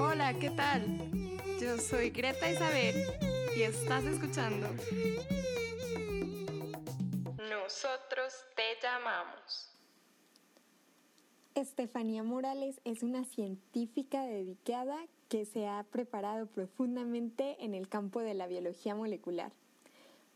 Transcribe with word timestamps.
Hola, 0.00 0.32
¿qué 0.38 0.50
tal? 0.50 0.84
Yo 1.60 1.76
soy 1.78 2.10
Greta 2.10 2.48
Isabel 2.48 2.94
y 3.56 3.62
estás 3.62 4.04
escuchando. 4.04 4.68
Nosotros 7.50 8.44
te 8.54 8.62
llamamos. 8.80 9.74
Estefanía 11.56 12.22
Morales 12.22 12.80
es 12.84 13.02
una 13.02 13.24
científica 13.24 14.22
dedicada 14.22 14.96
que 15.28 15.44
se 15.44 15.66
ha 15.66 15.82
preparado 15.90 16.46
profundamente 16.46 17.56
en 17.64 17.74
el 17.74 17.88
campo 17.88 18.20
de 18.20 18.34
la 18.34 18.46
biología 18.46 18.94
molecular. 18.94 19.50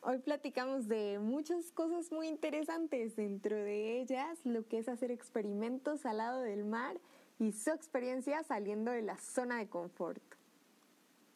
Hoy 0.01 0.19
platicamos 0.19 0.89
de 0.89 1.21
muchas 1.21 1.71
cosas 1.71 2.11
muy 2.11 2.27
interesantes, 2.27 3.15
dentro 3.15 3.55
de 3.55 4.01
ellas 4.01 4.41
lo 4.43 4.67
que 4.67 4.79
es 4.79 4.89
hacer 4.89 5.13
experimentos 5.13 6.05
al 6.05 6.17
lado 6.17 6.41
del 6.41 6.65
mar 6.65 6.99
y 7.43 7.53
su 7.53 7.71
experiencia 7.71 8.43
saliendo 8.45 8.93
de 8.93 9.03
la 9.03 9.19
zona 9.19 9.59
de 9.59 9.69
confort. 9.69 10.23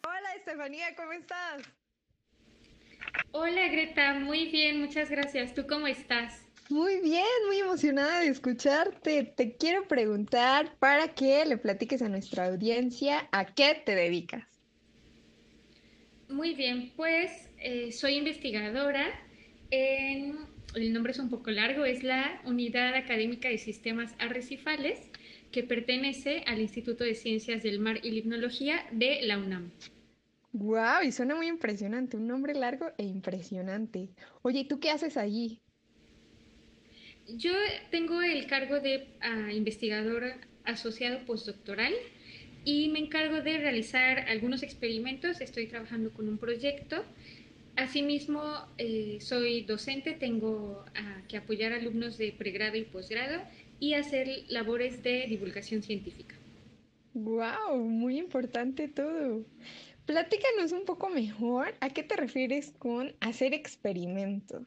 Hola 0.05 0.35
Estefanía, 0.37 0.95
¿cómo 0.95 1.11
estás? 1.11 1.63
Hola 3.31 3.67
Greta, 3.67 4.13
muy 4.13 4.49
bien, 4.49 4.79
muchas 4.79 5.09
gracias. 5.09 5.53
¿Tú 5.53 5.65
cómo 5.67 5.85
estás? 5.87 6.43
Muy 6.69 7.01
bien, 7.01 7.25
muy 7.47 7.59
emocionada 7.59 8.21
de 8.21 8.27
escucharte. 8.27 9.23
Te 9.23 9.55
quiero 9.55 9.87
preguntar 9.87 10.75
para 10.79 11.13
que 11.13 11.45
le 11.45 11.57
platiques 11.57 12.01
a 12.01 12.09
nuestra 12.09 12.45
audiencia 12.45 13.27
a 13.31 13.45
qué 13.45 13.81
te 13.85 13.95
dedicas. 13.95 14.45
Muy 16.29 16.55
bien, 16.55 16.91
pues 16.95 17.49
eh, 17.57 17.91
soy 17.91 18.15
investigadora 18.15 19.07
en, 19.71 20.37
el 20.75 20.93
nombre 20.93 21.11
es 21.11 21.19
un 21.19 21.29
poco 21.29 21.51
largo, 21.51 21.85
es 21.85 22.03
la 22.03 22.41
Unidad 22.45 22.95
Académica 22.95 23.49
de 23.49 23.57
Sistemas 23.57 24.13
Arrecifales, 24.19 24.99
que 25.51 25.63
pertenece 25.63 26.43
al 26.45 26.59
Instituto 26.59 27.03
de 27.03 27.15
Ciencias 27.15 27.63
del 27.63 27.79
Mar 27.79 27.99
y 28.03 28.11
Limnología 28.11 28.85
de 28.91 29.21
la 29.23 29.37
UNAM. 29.37 29.71
Wow, 30.53 31.03
y 31.05 31.11
suena 31.11 31.35
muy 31.35 31.47
impresionante, 31.47 32.17
un 32.17 32.27
nombre 32.27 32.53
largo 32.53 32.87
e 32.97 33.03
impresionante. 33.03 34.09
Oye, 34.41 34.61
¿y 34.61 34.65
tú 34.65 34.79
qué 34.79 34.89
haces 34.89 35.17
allí? 35.17 35.59
Yo 37.27 37.51
tengo 37.91 38.21
el 38.21 38.47
cargo 38.47 38.79
de 38.79 39.07
uh, 39.21 39.49
investigador 39.49 40.23
asociado 40.63 41.25
postdoctoral 41.25 41.93
y 42.63 42.89
me 42.89 42.99
encargo 42.99 43.41
de 43.41 43.57
realizar 43.57 44.19
algunos 44.29 44.63
experimentos. 44.63 45.41
Estoy 45.41 45.67
trabajando 45.67 46.11
con 46.11 46.27
un 46.27 46.37
proyecto. 46.37 47.03
Asimismo, 47.75 48.41
eh, 48.77 49.17
soy 49.21 49.61
docente, 49.61 50.13
tengo 50.13 50.85
uh, 50.87 51.27
que 51.27 51.37
apoyar 51.37 51.73
alumnos 51.73 52.17
de 52.17 52.31
pregrado 52.31 52.77
y 52.77 52.83
posgrado 52.83 53.43
y 53.79 53.93
hacer 53.93 54.27
labores 54.47 55.03
de 55.03 55.25
divulgación 55.27 55.83
científica. 55.83 56.35
¡Wow! 57.13 57.77
Muy 57.77 58.17
importante 58.17 58.87
todo. 58.87 59.43
Platícanos 60.05 60.71
un 60.71 60.85
poco 60.85 61.09
mejor 61.09 61.73
a 61.79 61.89
qué 61.89 62.03
te 62.03 62.15
refieres 62.15 62.73
con 62.77 63.13
hacer 63.19 63.53
experimentos. 63.53 64.65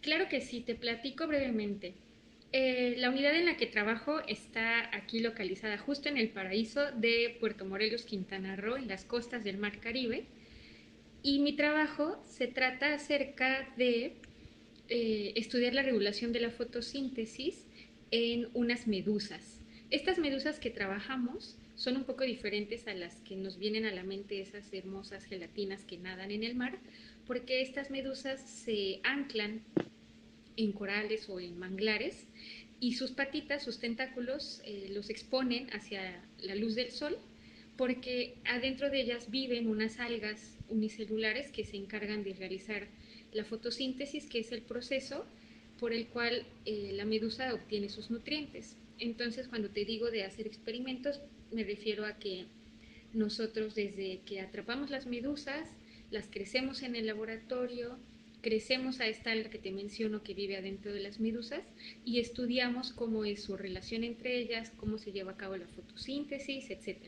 Claro 0.00 0.28
que 0.28 0.40
sí, 0.40 0.60
te 0.60 0.74
platico 0.74 1.26
brevemente. 1.26 1.94
Eh, 2.52 2.94
la 2.98 3.10
unidad 3.10 3.36
en 3.36 3.44
la 3.44 3.56
que 3.56 3.66
trabajo 3.66 4.20
está 4.26 4.94
aquí 4.96 5.20
localizada 5.20 5.78
justo 5.78 6.08
en 6.08 6.16
el 6.16 6.30
paraíso 6.30 6.90
de 6.92 7.36
Puerto 7.38 7.64
Morelos, 7.64 8.04
Quintana 8.04 8.56
Roo, 8.56 8.76
en 8.76 8.88
las 8.88 9.04
costas 9.04 9.44
del 9.44 9.58
Mar 9.58 9.78
Caribe. 9.78 10.24
Y 11.22 11.40
mi 11.40 11.52
trabajo 11.54 12.20
se 12.24 12.48
trata 12.48 12.94
acerca 12.94 13.72
de 13.76 14.16
eh, 14.90 15.32
estudiar 15.36 15.72
la 15.72 15.82
regulación 15.82 16.32
de 16.32 16.40
la 16.40 16.50
fotosíntesis 16.50 17.64
en 18.10 18.48
unas 18.54 18.86
medusas. 18.86 19.60
Estas 19.90 20.18
medusas 20.18 20.60
que 20.60 20.70
trabajamos 20.70 21.56
son 21.74 21.96
un 21.96 22.04
poco 22.04 22.24
diferentes 22.24 22.86
a 22.86 22.94
las 22.94 23.14
que 23.22 23.36
nos 23.36 23.58
vienen 23.58 23.86
a 23.86 23.92
la 23.92 24.04
mente 24.04 24.40
esas 24.40 24.70
hermosas 24.72 25.24
gelatinas 25.24 25.84
que 25.84 25.96
nadan 25.96 26.30
en 26.30 26.44
el 26.44 26.54
mar, 26.54 26.78
porque 27.26 27.62
estas 27.62 27.90
medusas 27.90 28.40
se 28.40 29.00
anclan 29.02 29.62
en 30.56 30.72
corales 30.72 31.28
o 31.28 31.40
en 31.40 31.58
manglares 31.58 32.26
y 32.80 32.94
sus 32.94 33.12
patitas, 33.12 33.62
sus 33.62 33.78
tentáculos, 33.78 34.60
eh, 34.64 34.88
los 34.90 35.08
exponen 35.08 35.70
hacia 35.70 36.22
la 36.42 36.54
luz 36.54 36.74
del 36.74 36.90
sol 36.90 37.16
porque 37.80 38.34
adentro 38.44 38.90
de 38.90 39.00
ellas 39.00 39.30
viven 39.30 39.66
unas 39.66 40.00
algas 40.00 40.58
unicelulares 40.68 41.50
que 41.50 41.64
se 41.64 41.78
encargan 41.78 42.22
de 42.24 42.34
realizar 42.34 42.86
la 43.32 43.44
fotosíntesis, 43.44 44.26
que 44.26 44.40
es 44.40 44.52
el 44.52 44.62
proceso 44.62 45.24
por 45.78 45.92
el 45.92 46.06
cual 46.08 46.46
eh, 46.66 46.90
la 46.94 47.04
medusa 47.04 47.54
obtiene 47.54 47.88
sus 47.88 48.10
nutrientes. 48.10 48.76
Entonces, 48.98 49.48
cuando 49.48 49.70
te 49.70 49.84
digo 49.84 50.10
de 50.10 50.24
hacer 50.24 50.46
experimentos, 50.46 51.20
me 51.50 51.64
refiero 51.64 52.04
a 52.04 52.18
que 52.18 52.46
nosotros 53.12 53.74
desde 53.74 54.20
que 54.26 54.40
atrapamos 54.40 54.90
las 54.90 55.06
medusas, 55.06 55.68
las 56.10 56.26
crecemos 56.26 56.82
en 56.82 56.96
el 56.96 57.06
laboratorio, 57.06 57.98
crecemos 58.40 59.00
a 59.00 59.06
esta 59.06 59.32
alga 59.32 59.50
que 59.50 59.58
te 59.58 59.70
menciono 59.70 60.22
que 60.22 60.34
vive 60.34 60.56
adentro 60.56 60.92
de 60.92 61.00
las 61.00 61.20
medusas 61.20 61.62
y 62.04 62.20
estudiamos 62.20 62.92
cómo 62.92 63.24
es 63.24 63.42
su 63.42 63.56
relación 63.56 64.04
entre 64.04 64.38
ellas, 64.38 64.70
cómo 64.76 64.98
se 64.98 65.12
lleva 65.12 65.32
a 65.32 65.36
cabo 65.36 65.56
la 65.56 65.66
fotosíntesis, 65.66 66.70
etc. 66.70 66.98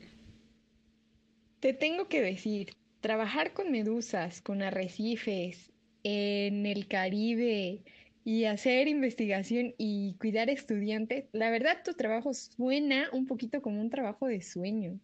Te 1.60 1.72
tengo 1.72 2.08
que 2.08 2.22
decir, 2.22 2.72
trabajar 3.00 3.52
con 3.52 3.70
medusas, 3.70 4.40
con 4.40 4.62
arrecifes, 4.62 5.71
en 6.04 6.66
el 6.66 6.86
Caribe 6.88 7.80
y 8.24 8.44
hacer 8.44 8.88
investigación 8.88 9.74
y 9.78 10.14
cuidar 10.18 10.50
estudiantes, 10.50 11.24
la 11.32 11.50
verdad 11.50 11.82
tu 11.84 11.94
trabajo 11.94 12.34
suena 12.34 13.08
un 13.12 13.26
poquito 13.26 13.62
como 13.62 13.80
un 13.80 13.90
trabajo 13.90 14.26
de 14.26 14.40
sueño. 14.42 14.98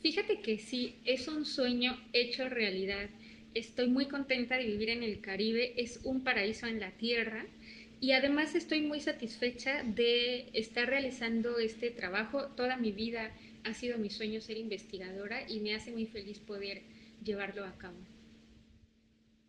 Fíjate 0.00 0.40
que 0.40 0.58
sí, 0.58 0.96
es 1.04 1.26
un 1.26 1.44
sueño 1.44 1.96
hecho 2.12 2.48
realidad 2.48 3.08
estoy 3.56 3.88
muy 3.88 4.06
contenta 4.06 4.58
de 4.58 4.66
vivir 4.66 4.90
en 4.90 5.02
el 5.02 5.22
Caribe, 5.22 5.72
es 5.80 6.00
un 6.04 6.22
paraíso 6.22 6.66
en 6.66 6.78
la 6.78 6.90
tierra 6.90 7.46
y 8.02 8.12
además 8.12 8.54
estoy 8.54 8.82
muy 8.82 9.00
satisfecha 9.00 9.82
de 9.82 10.50
estar 10.52 10.86
realizando 10.86 11.58
este 11.58 11.90
trabajo. 11.90 12.48
Toda 12.48 12.76
mi 12.76 12.92
vida 12.92 13.30
ha 13.64 13.72
sido 13.72 13.96
mi 13.96 14.10
sueño 14.10 14.42
ser 14.42 14.58
investigadora 14.58 15.48
y 15.48 15.60
me 15.60 15.74
hace 15.74 15.90
muy 15.90 16.04
feliz 16.04 16.38
poder 16.38 16.82
llevarlo 17.24 17.64
a 17.64 17.72
cabo. 17.78 17.96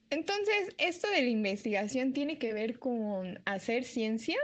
Entonces, 0.10 0.76
¿esto 0.78 1.10
de 1.10 1.22
la 1.22 1.30
investigación 1.30 2.14
tiene 2.14 2.38
que 2.38 2.54
ver 2.54 2.80
con 2.80 3.40
hacer 3.46 3.84
ciencia? 3.84 4.38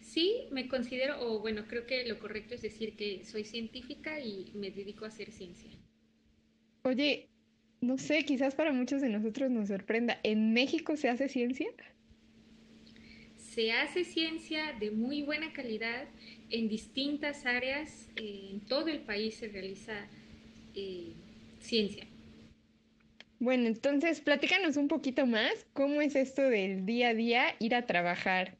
Sí, 0.00 0.46
me 0.50 0.66
considero, 0.66 1.20
o 1.20 1.40
bueno, 1.40 1.66
creo 1.68 1.84
que 1.84 2.06
lo 2.06 2.18
correcto 2.18 2.54
es 2.54 2.62
decir 2.62 2.96
que 2.96 3.22
soy 3.24 3.44
científica 3.44 4.18
y 4.18 4.50
me 4.54 4.70
dedico 4.70 5.04
a 5.04 5.08
hacer 5.08 5.30
ciencia. 5.30 5.70
Oye, 6.84 7.28
no 7.82 7.98
sé, 7.98 8.24
quizás 8.24 8.54
para 8.54 8.72
muchos 8.72 9.02
de 9.02 9.10
nosotros 9.10 9.50
nos 9.50 9.68
sorprenda. 9.68 10.18
¿En 10.22 10.54
México 10.54 10.96
se 10.96 11.10
hace 11.10 11.28
ciencia? 11.28 11.68
Se 13.36 13.72
hace 13.72 14.04
ciencia 14.04 14.72
de 14.80 14.90
muy 14.90 15.22
buena 15.22 15.52
calidad 15.52 16.06
en 16.50 16.68
distintas 16.68 17.44
áreas. 17.44 18.08
en 18.16 18.60
todo 18.60 18.88
el 18.88 19.00
país 19.00 19.34
se 19.34 19.48
realiza 19.48 20.06
eh, 20.74 21.12
ciencia. 21.60 22.06
Bueno, 23.38 23.66
entonces 23.66 24.20
platícanos 24.20 24.76
un 24.76 24.88
poquito 24.88 25.26
más 25.26 25.66
cómo 25.74 26.00
es 26.00 26.16
esto 26.16 26.42
del 26.42 26.86
día 26.86 27.08
a 27.08 27.14
día 27.14 27.44
ir 27.58 27.74
a 27.74 27.86
trabajar. 27.86 28.56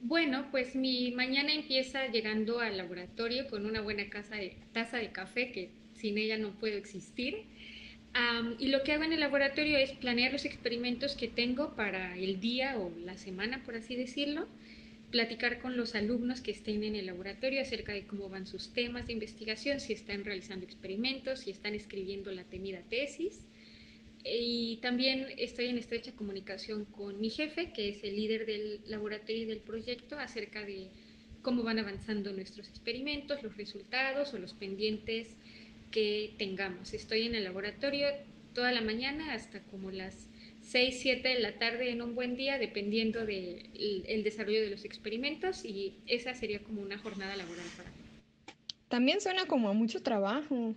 Bueno, 0.00 0.48
pues 0.50 0.74
mi 0.74 1.12
mañana 1.12 1.54
empieza 1.54 2.08
llegando 2.08 2.60
al 2.60 2.76
laboratorio 2.76 3.48
con 3.48 3.64
una 3.64 3.80
buena 3.80 4.10
casa 4.10 4.36
de, 4.36 4.56
taza 4.72 4.98
de 4.98 5.12
café 5.12 5.50
que 5.50 5.70
sin 5.94 6.18
ella 6.18 6.36
no 6.36 6.58
puedo 6.58 6.76
existir. 6.76 7.46
y 8.58 8.68
lo 8.68 8.82
que 8.82 8.92
hago 8.92 9.04
en 9.04 9.12
el 9.12 9.20
laboratorio 9.20 9.78
es 9.78 9.92
planear 9.92 10.32
los 10.32 10.44
experimentos 10.44 11.16
que 11.16 11.26
tengo 11.26 11.74
para 11.74 12.16
el 12.16 12.38
día 12.38 12.78
o 12.78 12.92
la 13.00 13.16
semana, 13.16 13.62
por 13.64 13.76
así 13.76 13.96
decirlo, 13.96 14.46
platicar 15.14 15.60
con 15.60 15.76
los 15.76 15.94
alumnos 15.94 16.40
que 16.40 16.50
estén 16.50 16.82
en 16.82 16.96
el 16.96 17.06
laboratorio 17.06 17.62
acerca 17.62 17.92
de 17.92 18.04
cómo 18.04 18.28
van 18.28 18.48
sus 18.48 18.72
temas 18.72 19.06
de 19.06 19.12
investigación, 19.12 19.78
si 19.78 19.92
están 19.92 20.24
realizando 20.24 20.64
experimentos, 20.64 21.38
si 21.38 21.52
están 21.52 21.76
escribiendo 21.76 22.32
la 22.32 22.42
temida 22.42 22.82
tesis. 22.90 23.46
Y 24.24 24.80
también 24.82 25.28
estoy 25.38 25.66
en 25.66 25.78
estrecha 25.78 26.10
comunicación 26.16 26.84
con 26.86 27.20
mi 27.20 27.30
jefe, 27.30 27.70
que 27.70 27.90
es 27.90 28.02
el 28.02 28.16
líder 28.16 28.44
del 28.44 28.80
laboratorio 28.86 29.42
y 29.42 29.44
del 29.44 29.60
proyecto, 29.60 30.18
acerca 30.18 30.64
de 30.64 30.88
cómo 31.42 31.62
van 31.62 31.78
avanzando 31.78 32.32
nuestros 32.32 32.66
experimentos, 32.68 33.40
los 33.44 33.56
resultados 33.56 34.34
o 34.34 34.38
los 34.40 34.52
pendientes 34.52 35.28
que 35.92 36.34
tengamos. 36.38 36.92
Estoy 36.92 37.26
en 37.26 37.36
el 37.36 37.44
laboratorio 37.44 38.08
toda 38.52 38.72
la 38.72 38.80
mañana 38.80 39.32
hasta 39.32 39.62
como 39.62 39.92
las 39.92 40.26
6, 40.64 40.98
7 41.00 41.28
de 41.28 41.40
la 41.40 41.58
tarde 41.58 41.90
en 41.90 42.00
un 42.00 42.14
buen 42.14 42.36
día, 42.36 42.58
dependiendo 42.58 43.20
del 43.20 43.70
de 43.72 44.02
el 44.08 44.24
desarrollo 44.24 44.62
de 44.62 44.70
los 44.70 44.84
experimentos 44.84 45.64
y 45.64 45.98
esa 46.06 46.34
sería 46.34 46.62
como 46.62 46.80
una 46.80 46.98
jornada 46.98 47.36
laboral 47.36 47.66
para 47.76 47.90
mí. 47.90 47.96
También 48.88 49.20
suena 49.20 49.46
como 49.46 49.68
a 49.68 49.72
mucho 49.72 50.02
trabajo. 50.02 50.74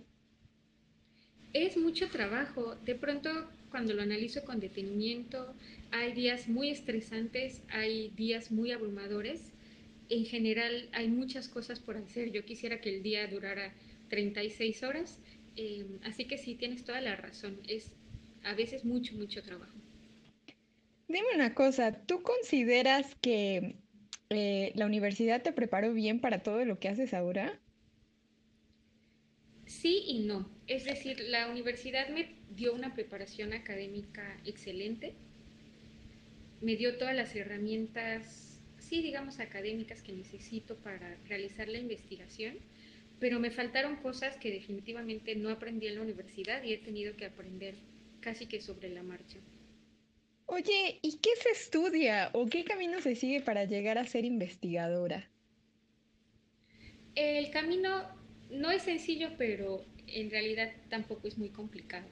Es 1.54 1.76
mucho 1.76 2.08
trabajo. 2.08 2.76
De 2.84 2.94
pronto, 2.94 3.30
cuando 3.70 3.94
lo 3.94 4.02
analizo 4.02 4.44
con 4.44 4.60
detenimiento, 4.60 5.54
hay 5.90 6.12
días 6.12 6.48
muy 6.48 6.70
estresantes, 6.70 7.62
hay 7.68 8.10
días 8.10 8.50
muy 8.50 8.72
abrumadores, 8.72 9.52
en 10.10 10.26
general 10.26 10.88
hay 10.92 11.08
muchas 11.08 11.48
cosas 11.48 11.80
por 11.80 11.96
hacer. 11.96 12.30
Yo 12.30 12.44
quisiera 12.44 12.80
que 12.80 12.94
el 12.94 13.02
día 13.02 13.26
durara 13.26 13.72
36 14.10 14.82
horas, 14.82 15.20
eh, 15.56 15.86
así 16.04 16.26
que 16.26 16.36
sí, 16.36 16.54
tienes 16.54 16.84
toda 16.84 17.00
la 17.00 17.16
razón. 17.16 17.58
Es 17.66 17.92
a 18.44 18.54
veces 18.54 18.84
mucho, 18.84 19.14
mucho 19.14 19.42
trabajo. 19.42 19.76
Dime 21.08 21.28
una 21.34 21.54
cosa, 21.54 21.92
¿tú 22.04 22.22
consideras 22.22 23.14
que 23.22 23.76
eh, 24.30 24.72
la 24.74 24.84
universidad 24.84 25.42
te 25.42 25.52
preparó 25.52 25.94
bien 25.94 26.20
para 26.20 26.42
todo 26.42 26.64
lo 26.64 26.78
que 26.78 26.88
haces 26.88 27.14
ahora? 27.14 27.58
Sí 29.64 30.02
y 30.06 30.20
no. 30.20 30.50
Es 30.66 30.84
decir, 30.84 31.18
la 31.28 31.48
universidad 31.48 32.08
me 32.10 32.34
dio 32.50 32.74
una 32.74 32.94
preparación 32.94 33.52
académica 33.54 34.38
excelente, 34.44 35.14
me 36.60 36.76
dio 36.76 36.98
todas 36.98 37.14
las 37.14 37.34
herramientas, 37.34 38.60
sí, 38.78 39.02
digamos, 39.02 39.40
académicas 39.40 40.02
que 40.02 40.12
necesito 40.12 40.76
para 40.76 41.16
realizar 41.26 41.68
la 41.68 41.78
investigación, 41.78 42.58
pero 43.20 43.40
me 43.40 43.50
faltaron 43.50 43.96
cosas 43.96 44.36
que 44.36 44.50
definitivamente 44.50 45.36
no 45.36 45.50
aprendí 45.50 45.86
en 45.86 45.96
la 45.96 46.02
universidad 46.02 46.62
y 46.62 46.72
he 46.72 46.78
tenido 46.78 47.16
que 47.16 47.26
aprender 47.26 47.74
casi 48.20 48.46
que 48.46 48.60
sobre 48.60 48.90
la 48.90 49.02
marcha. 49.02 49.38
Oye, 50.46 50.98
¿y 51.02 51.18
qué 51.18 51.30
se 51.42 51.50
estudia 51.50 52.30
o 52.32 52.46
qué 52.46 52.64
camino 52.64 53.00
se 53.00 53.14
sigue 53.14 53.40
para 53.42 53.64
llegar 53.64 53.98
a 53.98 54.06
ser 54.06 54.24
investigadora? 54.24 55.30
El 57.14 57.50
camino 57.50 58.08
no 58.50 58.70
es 58.70 58.82
sencillo, 58.82 59.30
pero 59.36 59.84
en 60.06 60.30
realidad 60.30 60.72
tampoco 60.88 61.28
es 61.28 61.36
muy 61.36 61.50
complicado. 61.50 62.06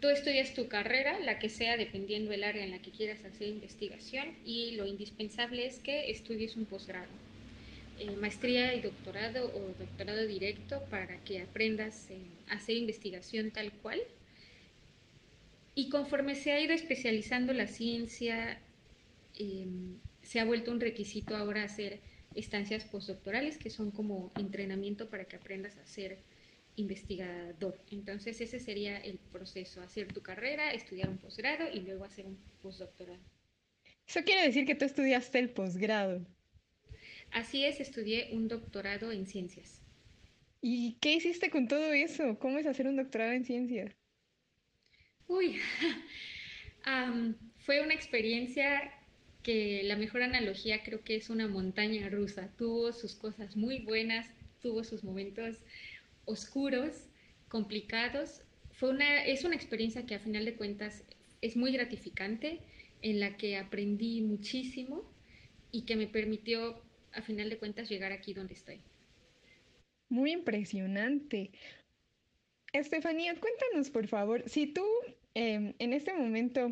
Tú 0.00 0.08
estudias 0.08 0.54
tu 0.54 0.68
carrera, 0.68 1.18
la 1.20 1.38
que 1.38 1.48
sea, 1.48 1.76
dependiendo 1.76 2.30
del 2.30 2.44
área 2.44 2.64
en 2.64 2.70
la 2.70 2.80
que 2.80 2.90
quieras 2.90 3.24
hacer 3.24 3.48
investigación, 3.48 4.36
y 4.44 4.72
lo 4.72 4.86
indispensable 4.86 5.66
es 5.66 5.78
que 5.78 6.10
estudies 6.10 6.56
un 6.56 6.66
posgrado, 6.66 7.10
eh, 7.98 8.14
maestría 8.16 8.74
y 8.74 8.82
doctorado 8.82 9.46
o 9.54 9.74
doctorado 9.78 10.26
directo 10.26 10.84
para 10.90 11.18
que 11.24 11.40
aprendas 11.40 12.08
a 12.48 12.54
hacer 12.54 12.76
investigación 12.76 13.50
tal 13.50 13.72
cual. 13.72 14.00
Y 15.78 15.90
conforme 15.90 16.34
se 16.34 16.52
ha 16.52 16.58
ido 16.58 16.72
especializando 16.72 17.52
la 17.52 17.66
ciencia, 17.66 18.58
em, 19.38 19.98
se 20.22 20.40
ha 20.40 20.46
vuelto 20.46 20.72
un 20.72 20.80
requisito 20.80 21.36
ahora 21.36 21.64
hacer 21.64 22.00
estancias 22.34 22.84
postdoctorales, 22.84 23.58
que 23.58 23.68
son 23.68 23.90
como 23.90 24.32
entrenamiento 24.38 25.10
para 25.10 25.26
que 25.26 25.36
aprendas 25.36 25.76
a 25.76 25.84
ser 25.84 26.16
investigador. 26.76 27.78
Entonces 27.90 28.40
ese 28.40 28.58
sería 28.58 28.96
el 28.96 29.18
proceso, 29.18 29.82
hacer 29.82 30.10
tu 30.14 30.22
carrera, 30.22 30.72
estudiar 30.72 31.10
un 31.10 31.18
posgrado 31.18 31.70
y 31.70 31.80
luego 31.80 32.04
hacer 32.04 32.24
un 32.24 32.38
postdoctorado. 32.62 33.20
Eso 34.08 34.22
quiere 34.24 34.46
decir 34.46 34.64
que 34.64 34.76
tú 34.76 34.86
estudiaste 34.86 35.38
el 35.38 35.50
posgrado. 35.50 36.26
Así 37.32 37.66
es, 37.66 37.80
estudié 37.80 38.30
un 38.32 38.48
doctorado 38.48 39.12
en 39.12 39.26
ciencias. 39.26 39.82
¿Y 40.62 40.96
qué 41.02 41.12
hiciste 41.12 41.50
con 41.50 41.68
todo 41.68 41.92
eso? 41.92 42.38
¿Cómo 42.38 42.56
es 42.58 42.66
hacer 42.66 42.86
un 42.86 42.96
doctorado 42.96 43.32
en 43.32 43.44
ciencias? 43.44 43.94
Uy, 45.28 45.58
fue 47.58 47.80
una 47.80 47.94
experiencia 47.94 48.92
que 49.42 49.82
la 49.84 49.96
mejor 49.96 50.22
analogía 50.22 50.82
creo 50.82 51.02
que 51.04 51.16
es 51.16 51.30
una 51.30 51.48
montaña 51.48 52.08
rusa. 52.08 52.52
Tuvo 52.56 52.92
sus 52.92 53.14
cosas 53.14 53.56
muy 53.56 53.80
buenas, 53.80 54.28
tuvo 54.60 54.84
sus 54.84 55.04
momentos 55.04 55.58
oscuros, 56.24 57.08
complicados. 57.48 58.42
Fue 58.72 58.90
una, 58.90 59.24
es 59.24 59.44
una 59.44 59.54
experiencia 59.54 60.04
que 60.04 60.16
a 60.16 60.20
final 60.20 60.44
de 60.44 60.56
cuentas 60.56 61.04
es 61.40 61.56
muy 61.56 61.72
gratificante, 61.72 62.60
en 63.02 63.20
la 63.20 63.36
que 63.36 63.56
aprendí 63.56 64.22
muchísimo 64.22 65.04
y 65.70 65.82
que 65.82 65.96
me 65.96 66.06
permitió 66.06 66.82
a 67.12 67.22
final 67.22 67.50
de 67.50 67.58
cuentas 67.58 67.88
llegar 67.88 68.12
aquí 68.12 68.34
donde 68.34 68.54
estoy. 68.54 68.80
Muy 70.08 70.32
impresionante. 70.32 71.50
Estefanía, 72.72 73.34
cuéntanos 73.34 73.90
por 73.90 74.06
favor, 74.06 74.42
si 74.48 74.66
tú 74.66 74.84
em, 75.34 75.74
en 75.78 75.92
este 75.92 76.12
momento 76.12 76.70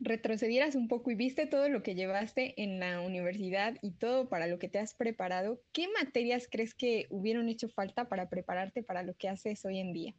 retrocedieras 0.00 0.74
un 0.74 0.88
poco 0.88 1.10
y 1.10 1.14
viste 1.14 1.46
todo 1.46 1.68
lo 1.68 1.82
que 1.82 1.94
llevaste 1.94 2.54
en 2.56 2.80
la 2.80 3.00
universidad 3.00 3.76
y 3.82 3.92
todo 3.92 4.28
para 4.28 4.46
lo 4.46 4.58
que 4.58 4.68
te 4.68 4.78
has 4.78 4.94
preparado, 4.94 5.62
¿qué 5.72 5.88
materias 5.88 6.48
crees 6.50 6.74
que 6.74 7.06
hubieron 7.10 7.48
hecho 7.48 7.68
falta 7.68 8.08
para 8.08 8.28
prepararte 8.28 8.82
para 8.82 9.02
lo 9.02 9.14
que 9.14 9.28
haces 9.28 9.64
hoy 9.64 9.78
en 9.78 9.92
día? 9.92 10.14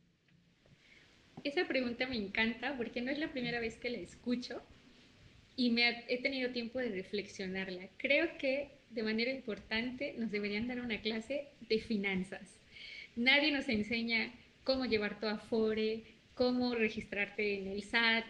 Esa 1.44 1.68
pregunta 1.68 2.08
me 2.08 2.18
encanta 2.18 2.78
porque 2.78 3.02
no 3.02 3.12
es 3.12 3.18
la 3.18 3.32
primera 3.32 3.60
vez 3.60 3.78
que 3.78 3.90
la 3.90 3.98
escucho 3.98 4.62
y 5.56 5.72
me 5.72 6.04
he 6.08 6.22
tenido 6.22 6.52
tiempo 6.52 6.80
de 6.80 6.90
reflexionarla. 6.90 7.90
Creo 7.98 8.38
que 8.38 8.70
de 8.92 9.04
manera 9.04 9.32
importante 9.32 10.14
nos 10.18 10.32
deberían 10.32 10.68
dar 10.68 10.80
una 10.80 11.02
clase 11.02 11.48
de 11.68 11.80
finanzas. 11.80 12.60
Nadie 13.16 13.52
nos 13.52 13.68
enseña 13.70 14.32
cómo 14.64 14.86
llevar 14.86 15.20
tu 15.20 15.28
Afore, 15.28 16.04
cómo 16.36 16.76
registrarte 16.76 17.60
en 17.60 17.68
el 17.68 17.84
SAT, 17.84 18.26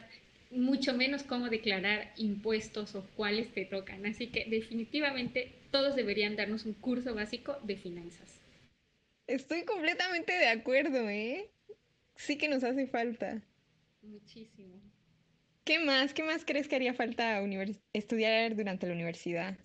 mucho 0.52 0.94
menos 0.94 1.24
cómo 1.24 1.50
declarar 1.50 2.12
impuestos 2.18 2.96
o 2.96 3.06
cuáles 3.16 3.54
te 3.54 3.66
tocan. 3.66 4.06
Así 4.06 4.28
que 4.28 4.46
definitivamente 4.46 5.54
todos 5.72 5.96
deberían 5.96 6.36
darnos 6.36 6.66
un 6.66 6.74
curso 6.74 7.16
básico 7.16 7.58
de 7.64 7.78
finanzas. 7.78 8.40
Estoy 9.28 9.64
completamente 9.64 10.34
de 10.34 10.48
acuerdo, 10.48 11.10
¿eh? 11.10 11.50
Sí 12.16 12.38
que 12.38 12.50
nos 12.50 12.64
hace 12.64 12.88
falta. 12.88 13.42
Muchísimo. 14.02 14.82
¿Qué 15.64 15.80
más? 15.80 16.14
¿Qué 16.14 16.24
más 16.24 16.44
crees 16.44 16.68
que 16.68 16.76
haría 16.76 16.94
falta 16.94 17.42
estudiar 17.94 18.56
durante 18.56 18.88
la 18.88 18.94
universidad? 18.94 19.58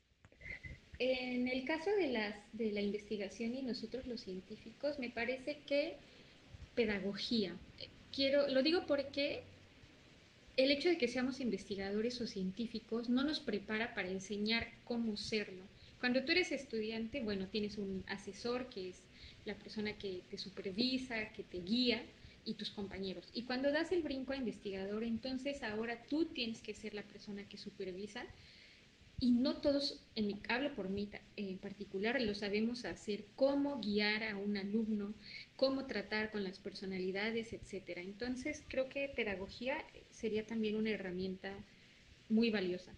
En 0.99 1.49
el 1.49 1.65
caso 1.65 1.91
de, 1.91 2.09
las, 2.09 2.35
de 2.53 2.71
la 2.71 2.81
investigación 2.81 3.55
y 3.55 3.63
nosotros 3.63 4.07
los 4.07 4.21
científicos, 4.21 4.99
me 4.99 5.11
parece 5.11 5.59
que 5.67 5.97
pedagogía. 6.77 7.57
Quiero, 8.15 8.47
lo 8.49 8.63
digo 8.63 8.87
porque 8.87 9.43
el 10.57 10.71
hecho 10.71 10.89
de 10.89 10.99
que 10.99 11.09
seamos 11.09 11.41
investigadores 11.41 12.21
o 12.21 12.27
científicos 12.27 13.09
no 13.09 13.25
nos 13.25 13.41
prepara 13.41 13.95
para 13.95 14.11
enseñar 14.11 14.69
cómo 14.85 15.17
serlo. 15.17 15.65
Cuando 15.99 16.25
tú 16.25 16.33
eres 16.33 16.53
estudiante, 16.53 17.23
bueno, 17.23 17.49
tienes 17.49 17.79
un 17.79 18.05
asesor 18.07 18.69
que 18.69 18.91
es 18.91 19.03
la 19.45 19.55
persona 19.55 19.99
que 19.99 20.23
te 20.31 20.39
supervisa, 20.39 21.33
que 21.33 21.43
te 21.43 21.59
guía 21.59 22.05
y 22.45 22.55
tus 22.55 22.71
compañeros. 22.71 23.29
Y 23.33 23.43
cuando 23.43 23.73
das 23.73 23.93
el 23.93 24.03
brinco 24.03 24.33
a 24.33 24.37
investigador, 24.37 25.05
entonces 25.05 25.63
ahora 25.63 26.03
tú 26.09 26.27
tienes 26.27 26.61
que 26.61 26.75
ser 26.75 26.95
la 26.95 27.03
persona 27.03 27.49
que 27.49 27.59
supervisa 27.59 28.25
y 29.19 29.31
no 29.33 29.57
todos, 29.57 30.03
en 30.15 30.27
mi, 30.27 30.41
hablo 30.49 30.75
por 30.75 30.91
mí 30.91 31.09
en 31.37 31.59
particular, 31.59 32.21
lo 32.21 32.35
sabemos 32.35 32.85
hacer, 32.85 33.25
cómo 33.35 33.81
guiar 33.81 34.23
a 34.25 34.37
un 34.37 34.57
alumno, 34.57 35.15
cómo 35.57 35.87
tratar 35.87 36.31
con 36.31 36.45
las 36.45 36.59
personalidades, 36.59 37.53
etcétera. 37.53 38.03
Entonces, 38.03 38.63
creo 38.69 38.89
que 38.89 39.09
pedagogía 39.09 39.79
sería 40.11 40.47
también 40.47 40.77
una 40.77 40.91
herramienta 40.91 41.53
muy 42.29 42.51
valiosa. 42.51 42.93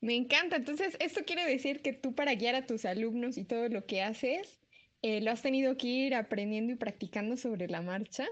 Me 0.00 0.16
encanta. 0.16 0.56
Entonces, 0.56 0.96
esto 0.98 1.24
quiere 1.24 1.46
decir 1.46 1.80
que 1.80 1.92
tú 1.92 2.14
para 2.14 2.34
guiar 2.34 2.56
a 2.56 2.66
tus 2.66 2.84
alumnos 2.84 3.38
y 3.38 3.44
todo 3.44 3.68
lo 3.68 3.86
que 3.86 4.02
haces, 4.02 4.58
eh, 5.02 5.20
lo 5.20 5.30
has 5.30 5.42
tenido 5.42 5.76
que 5.76 5.86
ir 5.86 6.14
aprendiendo 6.16 6.72
y 6.72 6.76
practicando 6.76 7.36
sobre 7.36 7.68
la 7.68 7.82
marcha. 7.82 8.26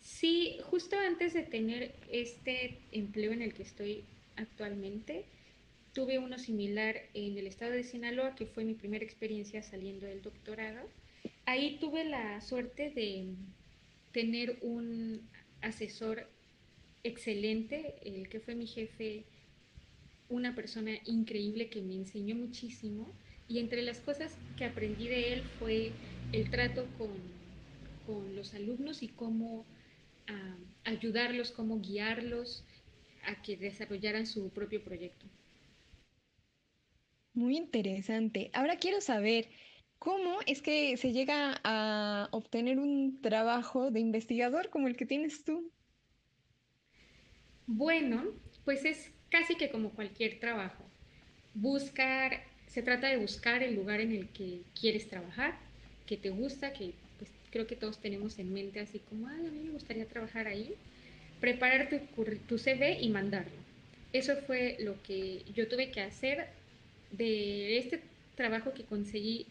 Sí, 0.00 0.58
justo 0.64 0.96
antes 0.96 1.32
de 1.34 1.42
tener 1.42 1.94
este 2.12 2.78
empleo 2.92 3.32
en 3.32 3.42
el 3.42 3.54
que 3.54 3.64
estoy 3.64 4.04
actualmente, 4.36 5.24
tuve 5.92 6.18
uno 6.18 6.38
similar 6.38 6.96
en 7.14 7.38
el 7.38 7.46
estado 7.46 7.72
de 7.72 7.84
Sinaloa, 7.84 8.34
que 8.34 8.46
fue 8.46 8.64
mi 8.64 8.74
primera 8.74 9.04
experiencia 9.04 9.62
saliendo 9.62 10.06
del 10.06 10.22
doctorado. 10.22 10.88
Ahí 11.46 11.78
tuve 11.80 12.04
la 12.04 12.40
suerte 12.40 12.90
de 12.90 13.34
tener 14.12 14.58
un 14.62 15.28
asesor 15.60 16.28
excelente, 17.04 17.94
el 18.02 18.28
que 18.28 18.40
fue 18.40 18.54
mi 18.54 18.66
jefe, 18.66 19.24
una 20.28 20.54
persona 20.54 20.92
increíble 21.04 21.68
que 21.68 21.82
me 21.82 21.94
enseñó 21.94 22.34
muchísimo. 22.34 23.12
Y 23.46 23.58
entre 23.58 23.82
las 23.82 24.00
cosas 24.00 24.36
que 24.56 24.64
aprendí 24.64 25.06
de 25.06 25.34
él 25.34 25.42
fue 25.58 25.92
el 26.32 26.50
trato 26.50 26.86
con, 26.98 27.10
con 28.06 28.34
los 28.34 28.54
alumnos 28.54 29.02
y 29.02 29.08
cómo 29.08 29.64
ah, 30.26 30.56
ayudarlos, 30.84 31.52
cómo 31.52 31.80
guiarlos 31.80 32.64
a 33.26 33.42
que 33.42 33.56
desarrollaran 33.56 34.26
su 34.26 34.50
propio 34.50 34.82
proyecto. 34.82 35.26
Muy 37.34 37.56
interesante. 37.56 38.50
Ahora 38.52 38.76
quiero 38.78 39.00
saber, 39.00 39.48
¿cómo 39.98 40.38
es 40.46 40.62
que 40.62 40.96
se 40.96 41.12
llega 41.12 41.60
a 41.64 42.28
obtener 42.32 42.78
un 42.78 43.20
trabajo 43.20 43.90
de 43.90 44.00
investigador 44.00 44.70
como 44.70 44.88
el 44.88 44.96
que 44.96 45.06
tienes 45.06 45.44
tú? 45.44 45.72
Bueno, 47.66 48.24
pues 48.64 48.84
es 48.84 49.10
casi 49.30 49.56
que 49.56 49.70
como 49.70 49.90
cualquier 49.90 50.38
trabajo. 50.38 50.84
Buscar, 51.54 52.42
se 52.66 52.82
trata 52.82 53.08
de 53.08 53.16
buscar 53.16 53.62
el 53.62 53.74
lugar 53.74 54.00
en 54.00 54.12
el 54.12 54.28
que 54.28 54.62
quieres 54.78 55.08
trabajar, 55.08 55.58
que 56.06 56.16
te 56.16 56.30
gusta, 56.30 56.72
que 56.72 56.94
pues, 57.18 57.30
creo 57.50 57.66
que 57.66 57.76
todos 57.76 58.00
tenemos 58.00 58.38
en 58.38 58.52
mente 58.52 58.80
así 58.80 58.98
como, 59.00 59.28
ay, 59.28 59.46
a 59.46 59.50
mí 59.50 59.60
me 59.64 59.70
gustaría 59.72 60.06
trabajar 60.06 60.46
ahí 60.46 60.74
preparar 61.44 61.90
tu, 61.90 62.24
tu 62.48 62.56
CV 62.56 63.02
y 63.02 63.10
mandarlo. 63.10 63.52
Eso 64.14 64.34
fue 64.46 64.78
lo 64.80 65.02
que 65.02 65.42
yo 65.54 65.68
tuve 65.68 65.90
que 65.90 66.00
hacer 66.00 66.46
de 67.10 67.76
este 67.76 68.00
trabajo 68.34 68.72
que 68.72 68.84
conseguí, 68.84 69.44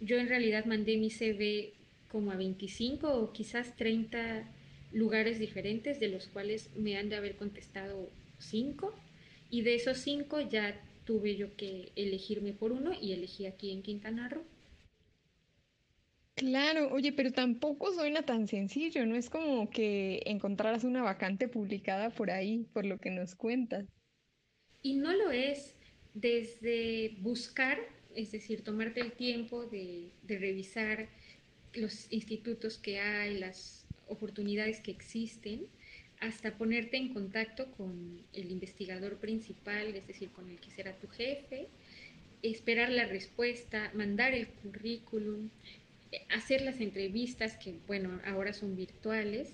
yo 0.00 0.18
en 0.18 0.28
realidad 0.28 0.64
mandé 0.64 0.96
mi 0.96 1.10
CV 1.10 1.74
como 2.10 2.32
a 2.32 2.36
25 2.36 3.08
o 3.08 3.32
quizás 3.32 3.76
30 3.76 4.50
lugares 4.92 5.38
diferentes, 5.38 6.00
de 6.00 6.08
los 6.08 6.26
cuales 6.26 6.70
me 6.74 6.96
han 6.96 7.08
de 7.08 7.14
haber 7.14 7.36
contestado 7.36 8.10
5. 8.40 8.92
Y 9.48 9.62
de 9.62 9.76
esos 9.76 9.98
5 9.98 10.40
ya 10.40 10.76
tuve 11.04 11.36
yo 11.36 11.54
que 11.56 11.92
elegirme 11.94 12.52
por 12.52 12.72
uno 12.72 12.90
y 13.00 13.12
elegí 13.12 13.46
aquí 13.46 13.70
en 13.70 13.82
Quintana 13.82 14.28
Roo. 14.28 14.42
Claro, 16.36 16.92
oye, 16.92 17.14
pero 17.14 17.32
tampoco 17.32 17.94
suena 17.94 18.22
tan 18.22 18.46
sencillo, 18.46 19.06
no 19.06 19.16
es 19.16 19.30
como 19.30 19.70
que 19.70 20.20
encontraras 20.26 20.84
una 20.84 21.02
vacante 21.02 21.48
publicada 21.48 22.10
por 22.10 22.30
ahí, 22.30 22.66
por 22.74 22.84
lo 22.84 22.98
que 22.98 23.10
nos 23.10 23.34
cuentas. 23.34 23.86
Y 24.82 24.96
no 24.96 25.14
lo 25.14 25.30
es 25.30 25.74
desde 26.12 27.16
buscar, 27.20 27.78
es 28.14 28.32
decir, 28.32 28.62
tomarte 28.62 29.00
el 29.00 29.12
tiempo 29.12 29.64
de, 29.64 30.10
de 30.24 30.38
revisar 30.38 31.08
los 31.72 32.12
institutos 32.12 32.76
que 32.76 33.00
hay, 33.00 33.38
las 33.38 33.86
oportunidades 34.06 34.80
que 34.80 34.90
existen, 34.90 35.66
hasta 36.20 36.58
ponerte 36.58 36.98
en 36.98 37.14
contacto 37.14 37.70
con 37.72 38.20
el 38.34 38.50
investigador 38.50 39.16
principal, 39.16 39.94
es 39.94 40.06
decir, 40.06 40.28
con 40.30 40.50
el 40.50 40.60
que 40.60 40.70
será 40.70 40.98
tu 40.98 41.08
jefe, 41.08 41.68
esperar 42.42 42.90
la 42.90 43.06
respuesta, 43.06 43.90
mandar 43.94 44.34
el 44.34 44.48
currículum, 44.48 45.48
hacer 46.30 46.62
las 46.62 46.80
entrevistas, 46.80 47.56
que 47.56 47.78
bueno, 47.86 48.20
ahora 48.24 48.52
son 48.52 48.76
virtuales. 48.76 49.50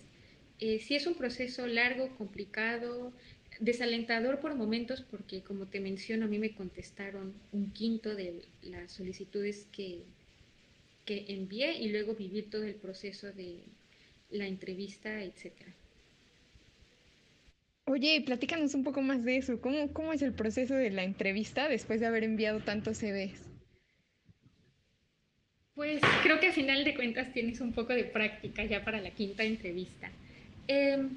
Eh, 0.59 0.79
si 0.79 0.95
es 0.95 1.07
un 1.07 1.15
proceso 1.15 1.67
largo, 1.67 2.15
complicado, 2.17 3.13
desalentador 3.61 4.41
por 4.41 4.55
momentos, 4.55 5.03
porque 5.03 5.43
como 5.43 5.67
te 5.67 5.81
menciono, 5.81 6.27
a 6.27 6.29
mí 6.29 6.39
me 6.39 6.55
contestaron 6.55 7.35
un 7.53 7.73
quinto 7.73 8.15
de 8.15 8.43
las 8.63 8.93
solicitudes 8.93 9.67
que, 9.73 10.03
que 11.05 11.27
envié 11.29 11.79
y 11.79 11.89
luego 11.89 12.15
vivir 12.15 12.51
todo 12.51 12.65
el 12.65 12.75
proceso 12.75 13.33
de 13.33 13.61
la 14.31 14.47
entrevista, 14.47 15.23
etcétera. 15.23 15.75
Oye, 17.85 18.23
platícanos 18.25 18.75
un 18.75 18.85
poco 18.85 19.03
más 19.03 19.25
de 19.25 19.37
eso. 19.37 19.61
¿Cómo, 19.61 19.93
¿Cómo 19.93 20.13
es 20.13 20.23
el 20.23 20.33
proceso 20.33 20.75
de 20.75 20.91
la 20.91 21.03
entrevista 21.03 21.69
después 21.69 22.01
de 22.01 22.07
haber 22.07 22.25
enviado 22.25 22.61
tantos 22.61 22.99
CVs? 22.99 23.52
Pues 25.75 26.03
creo 26.23 26.39
que 26.39 26.49
a 26.49 26.53
final 26.53 26.85
de 26.85 26.95
cuentas 26.95 27.33
tienes 27.33 27.61
un 27.61 27.73
poco 27.73 27.95
de 27.95 28.05
práctica 28.05 28.65
ya 28.65 28.85
para 28.85 29.01
la 29.01 29.11
quinta 29.11 29.43
entrevista. 29.43 30.11
Em, 30.69 31.11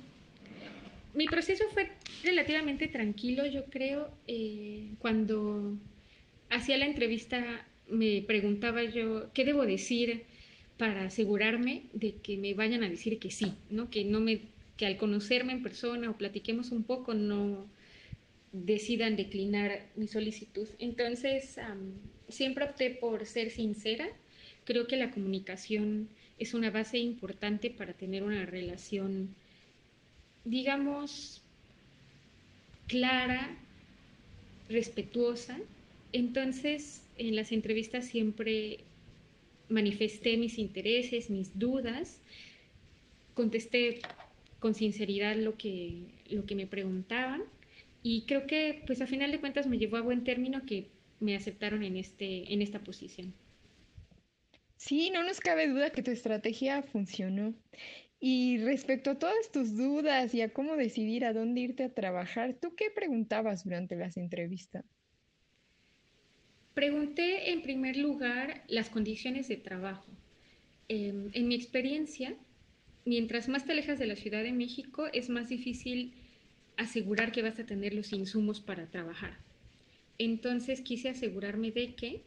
mi 1.13 1.27
proceso 1.27 1.65
fue 1.73 1.91
relativamente 2.23 2.87
tranquilo, 2.87 3.45
yo 3.45 3.65
creo. 3.65 4.09
Eh, 4.27 4.91
cuando 4.99 5.77
hacía 6.49 6.77
la 6.77 6.85
entrevista 6.85 7.65
me 7.89 8.23
preguntaba 8.25 8.83
yo, 8.83 9.31
¿qué 9.33 9.45
debo 9.45 9.65
decir 9.65 10.23
para 10.77 11.05
asegurarme 11.05 11.83
de 11.93 12.15
que 12.15 12.37
me 12.37 12.53
vayan 12.53 12.83
a 12.83 12.89
decir 12.89 13.19
que 13.19 13.31
sí, 13.31 13.53
¿no? 13.69 13.89
Que 13.89 14.05
no 14.05 14.19
me 14.19 14.41
que 14.77 14.85
al 14.85 14.97
conocerme 14.97 15.53
en 15.53 15.63
persona 15.63 16.09
o 16.09 16.17
platiquemos 16.17 16.71
un 16.71 16.83
poco 16.83 17.13
no 17.13 17.67
decidan 18.51 19.15
declinar 19.15 19.85
mi 19.95 20.07
solicitud. 20.07 20.67
Entonces, 20.79 21.57
siempre 22.29 22.65
opté 22.65 22.89
por 22.89 23.25
ser 23.25 23.51
sincera. 23.51 24.07
Creo 24.65 24.87
que 24.87 24.97
la 24.97 25.11
comunicación 25.11 26.09
es 26.37 26.53
una 26.53 26.71
base 26.71 26.97
importante 26.97 27.69
para 27.69 27.93
tener 27.93 28.23
una 28.23 28.45
relación, 28.45 29.33
digamos, 30.43 31.41
clara, 32.87 33.57
respetuosa. 34.69 35.57
Entonces, 36.11 37.01
en 37.17 37.35
las 37.35 37.51
entrevistas 37.51 38.05
siempre 38.05 38.79
manifesté 39.69 40.37
mis 40.37 40.57
intereses, 40.59 41.29
mis 41.29 41.57
dudas, 41.57 42.19
contesté 43.33 44.01
con 44.59 44.73
sinceridad 44.73 45.35
lo 45.35 45.57
que, 45.57 46.03
lo 46.29 46.45
que 46.45 46.55
me 46.55 46.67
preguntaban 46.67 47.43
y 48.03 48.21
creo 48.21 48.45
que 48.45 48.83
pues 48.85 49.01
a 49.01 49.07
final 49.07 49.31
de 49.31 49.39
cuentas 49.39 49.67
me 49.67 49.77
llevó 49.77 49.97
a 49.97 50.01
buen 50.01 50.23
término 50.23 50.65
que 50.65 50.87
me 51.19 51.35
aceptaron 51.35 51.83
en, 51.83 51.97
este, 51.97 52.53
en 52.53 52.61
esta 52.61 52.79
posición. 52.79 53.33
Sí, 54.77 55.09
no 55.09 55.23
nos 55.23 55.39
cabe 55.39 55.67
duda 55.67 55.91
que 55.91 56.03
tu 56.03 56.11
estrategia 56.11 56.83
funcionó. 56.83 57.55
Y 58.19 58.57
respecto 58.59 59.11
a 59.11 59.19
todas 59.19 59.51
tus 59.51 59.75
dudas 59.75 60.33
y 60.33 60.41
a 60.41 60.53
cómo 60.53 60.75
decidir 60.75 61.25
a 61.25 61.33
dónde 61.33 61.61
irte 61.61 61.83
a 61.83 61.93
trabajar, 61.93 62.57
¿tú 62.61 62.75
qué 62.75 62.89
preguntabas 62.89 63.63
durante 63.63 63.95
las 63.95 64.17
entrevistas? 64.17 64.85
Pregunté 66.73 67.51
en 67.51 67.61
primer 67.61 67.97
lugar 67.97 68.63
las 68.67 68.89
condiciones 68.89 69.47
de 69.47 69.57
trabajo. 69.57 70.11
Em, 70.87 71.29
en 71.33 71.47
mi 71.47 71.55
experiencia, 71.55 72.35
mientras 73.05 73.47
más 73.47 73.65
te 73.65 73.71
alejas 73.71 73.99
de 73.99 74.07
la 74.07 74.15
Ciudad 74.15 74.43
de 74.43 74.51
México, 74.51 75.07
es 75.13 75.29
más 75.29 75.49
difícil 75.49 76.13
asegurar 76.77 77.31
que 77.31 77.41
vas 77.41 77.59
a 77.59 77.65
tener 77.65 77.93
los 77.93 78.11
insumos 78.11 78.59
para 78.59 78.87
trabajar. 78.87 79.37
Entonces 80.17 80.81
quise 80.81 81.09
asegurarme 81.09 81.71
de 81.71 81.95
que 81.95 82.23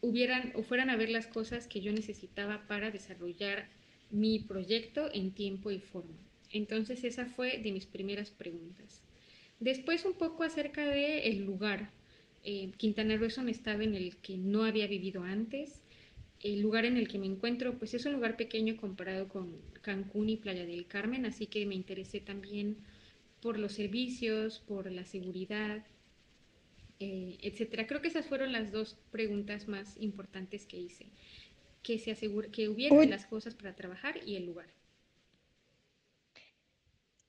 hubieran 0.00 0.52
o 0.54 0.62
fueran 0.62 0.90
a 0.90 0.96
ver 0.96 1.10
las 1.10 1.26
cosas 1.26 1.66
que 1.66 1.80
yo 1.80 1.92
necesitaba 1.92 2.66
para 2.66 2.90
desarrollar 2.90 3.68
mi 4.10 4.38
proyecto 4.38 5.10
en 5.12 5.32
tiempo 5.32 5.70
y 5.70 5.80
forma. 5.80 6.16
Entonces 6.50 7.04
esa 7.04 7.26
fue 7.26 7.58
de 7.58 7.72
mis 7.72 7.86
primeras 7.86 8.30
preguntas. 8.30 9.02
Después 9.60 10.04
un 10.04 10.14
poco 10.14 10.44
acerca 10.44 10.84
del 10.84 11.20
el 11.24 11.44
lugar. 11.44 11.90
Eh, 12.44 12.70
Quintana 12.76 13.16
Roo 13.16 13.26
es 13.26 13.38
un 13.38 13.48
estado 13.48 13.82
en 13.82 13.94
el 13.94 14.16
que 14.16 14.38
no 14.38 14.64
había 14.64 14.86
vivido 14.86 15.24
antes 15.24 15.82
el 16.40 16.60
lugar 16.60 16.84
en 16.84 16.96
el 16.96 17.08
que 17.08 17.18
me 17.18 17.26
encuentro, 17.26 17.78
pues 17.78 17.94
es 17.94 18.06
un 18.06 18.12
lugar 18.12 18.36
pequeño 18.36 18.76
comparado 18.76 19.28
con 19.28 19.56
Cancún 19.82 20.28
y 20.28 20.36
Playa 20.36 20.64
del 20.64 20.86
Carmen, 20.86 21.26
así 21.26 21.46
que 21.46 21.66
me 21.66 21.74
interesé 21.74 22.20
también 22.20 22.76
por 23.40 23.58
los 23.58 23.72
servicios, 23.72 24.60
por 24.60 24.90
la 24.90 25.04
seguridad, 25.04 25.84
eh, 27.00 27.38
etcétera. 27.42 27.86
Creo 27.86 28.00
que 28.00 28.08
esas 28.08 28.26
fueron 28.26 28.52
las 28.52 28.72
dos 28.72 28.96
preguntas 29.10 29.68
más 29.68 29.96
importantes 29.98 30.66
que 30.66 30.78
hice, 30.78 31.06
que 31.82 31.98
se 31.98 32.10
asegure 32.10 32.50
que 32.50 32.68
hubiera 32.68 33.04
las 33.06 33.26
cosas 33.26 33.54
para 33.54 33.74
trabajar 33.74 34.20
y 34.26 34.36
el 34.36 34.46
lugar. 34.46 34.66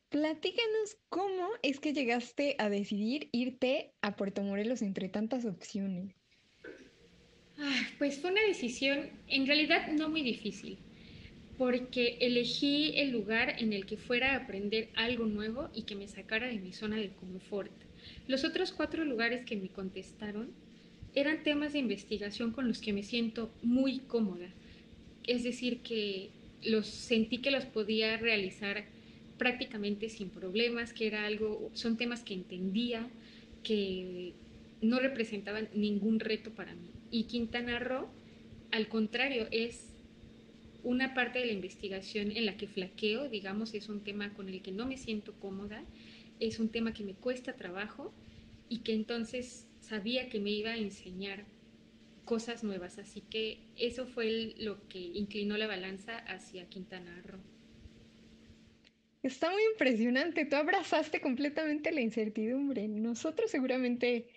Platícanos 0.10 0.98
cómo 1.10 1.50
es 1.62 1.80
que 1.80 1.94
llegaste 1.94 2.56
a 2.58 2.70
decidir 2.70 3.30
irte 3.32 3.94
a 4.02 4.16
Puerto 4.16 4.42
Morelos 4.42 4.82
entre 4.82 5.08
tantas 5.08 5.46
opciones. 5.46 6.16
Pues 8.00 8.20
fue 8.20 8.32
una 8.32 8.42
decisión 8.48 9.10
en 9.28 9.46
realidad 9.46 9.92
no 9.92 10.10
muy 10.10 10.24
difícil, 10.24 10.80
porque 11.60 12.18
elegí 12.22 12.94
el 12.96 13.12
lugar 13.12 13.62
en 13.62 13.74
el 13.74 13.86
que 13.86 13.98
fuera 13.98 14.34
a 14.34 14.38
aprender 14.38 14.90
algo 14.96 15.26
nuevo 15.26 15.70
y 15.76 15.84
que 15.84 15.96
me 15.96 16.08
sacara 16.08 16.48
de 16.48 16.58
mi 16.58 16.74
zona 16.74 16.96
de 16.96 17.10
confort. 17.10 17.89
Los 18.28 18.44
otros 18.44 18.72
cuatro 18.72 19.06
lugares 19.06 19.46
que 19.46 19.58
me 19.58 19.70
contestaron 19.70 20.50
eran 21.16 21.44
temas 21.44 21.74
de 21.74 21.80
investigación 21.80 22.52
con 22.52 22.68
los 22.68 22.80
que 22.80 22.94
me 22.94 23.04
siento 23.04 23.50
muy 23.62 24.00
cómoda. 24.00 24.50
Es 25.26 25.44
decir, 25.44 25.80
que 25.80 26.30
los 26.64 26.88
sentí 26.88 27.40
que 27.40 27.52
los 27.52 27.66
podía 27.66 28.18
realizar 28.18 28.86
prácticamente 29.38 30.10
sin 30.10 30.30
problemas, 30.30 30.94
que 30.94 31.08
era 31.08 31.26
algo, 31.26 31.72
son 31.74 31.98
temas 31.98 32.24
que 32.24 32.34
entendía, 32.34 33.08
que 33.64 34.34
no 34.82 35.00
representaban 35.00 35.70
ningún 35.74 36.20
reto 36.20 36.52
para 36.52 36.74
mí. 36.74 36.90
Y 37.12 37.24
Quintana 37.24 37.80
Roo, 37.80 38.08
al 38.72 38.88
contrario, 38.88 39.48
es 39.52 39.88
una 40.84 41.14
parte 41.14 41.40
de 41.40 41.46
la 41.46 41.54
investigación 41.54 42.32
en 42.32 42.46
la 42.46 42.56
que 42.56 42.68
flaqueo, 42.68 43.30
digamos, 43.30 43.74
es 43.74 43.90
un 43.90 44.02
tema 44.02 44.34
con 44.34 44.50
el 44.50 44.62
que 44.62 44.72
no 44.72 44.86
me 44.86 44.98
siento 44.98 45.34
cómoda, 45.34 45.84
es 46.40 46.60
un 46.60 46.70
tema 46.70 46.94
que 46.94 47.04
me 47.04 47.14
cuesta 47.14 47.56
trabajo 47.56 48.14
y 48.68 48.80
que 48.80 48.94
entonces 48.94 49.68
sabía 49.82 50.30
que 50.30 50.40
me 50.40 50.52
iba 50.52 50.72
a 50.72 50.78
enseñar 50.78 51.46
cosas 52.26 52.64
nuevas. 52.64 53.00
Así 53.00 53.22
que 53.22 53.60
eso 53.76 54.06
fue 54.06 54.54
lo 54.58 54.88
que 54.88 55.00
inclinó 55.00 55.58
la 55.58 55.68
balanza 55.68 56.18
hacia 56.18 56.70
Quintana 56.70 57.22
Roo. 57.26 57.40
Está 59.22 59.52
muy 59.52 59.62
impresionante, 59.74 60.46
tú 60.46 60.56
abrazaste 60.56 61.20
completamente 61.20 61.92
la 61.92 62.02
incertidumbre. 62.02 62.88
Nosotros 62.88 63.52
seguramente 63.52 64.28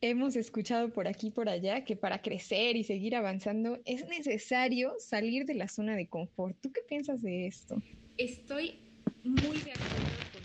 hemos 0.00 0.36
escuchado 0.36 0.90
por 0.90 1.08
aquí 1.08 1.28
y 1.28 1.30
por 1.30 1.48
allá 1.48 1.84
que 1.84 1.96
para 1.96 2.22
crecer 2.22 2.76
y 2.76 2.84
seguir 2.84 3.14
avanzando 3.14 3.80
es 3.84 4.06
necesario 4.08 4.94
salir 4.98 5.44
de 5.44 5.54
la 5.54 5.68
zona 5.68 5.96
de 5.96 6.06
confort. 6.06 6.56
¿Tú 6.60 6.72
qué 6.72 6.80
piensas 6.88 7.20
de 7.22 7.46
esto? 7.46 7.82
Estoy 8.16 8.78
muy 9.24 9.58
de 9.58 9.72
acuerdo. 9.72 10.35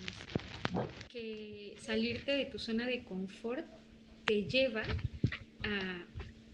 Que 1.11 1.75
salirte 1.79 2.31
de 2.31 2.45
tu 2.45 2.59
zona 2.59 2.85
de 2.87 3.03
confort 3.03 3.65
te 4.25 4.43
lleva 4.43 4.83
a 5.63 6.05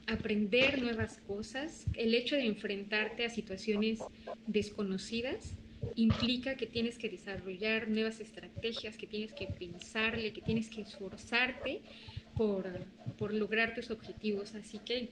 aprender 0.07 0.81
nuevas 0.81 1.17
cosas. 1.27 1.85
El 1.95 2.15
hecho 2.15 2.35
de 2.35 2.45
enfrentarte 2.45 3.25
a 3.25 3.29
situaciones 3.29 3.99
desconocidas 4.47 5.53
implica 5.95 6.55
que 6.55 6.65
tienes 6.65 6.97
que 6.97 7.09
desarrollar 7.09 7.89
nuevas 7.89 8.19
estrategias, 8.19 8.97
que 8.97 9.07
tienes 9.07 9.33
que 9.33 9.47
pensarle, 9.47 10.33
que 10.33 10.41
tienes 10.41 10.69
que 10.69 10.81
esforzarte 10.81 11.81
por, 12.35 12.65
por 13.17 13.33
lograr 13.33 13.75
tus 13.75 13.91
objetivos. 13.91 14.55
Así 14.55 14.79
que 14.79 15.09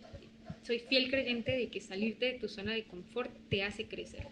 soy 0.63 0.79
fiel 0.79 1.09
creyente 1.09 1.51
de 1.51 1.67
que 1.69 1.81
salirte 1.81 2.25
de 2.25 2.39
tu 2.39 2.47
zona 2.47 2.73
de 2.73 2.85
confort 2.85 3.31
te 3.49 3.63
hace 3.63 3.87
crecer. 3.87 4.27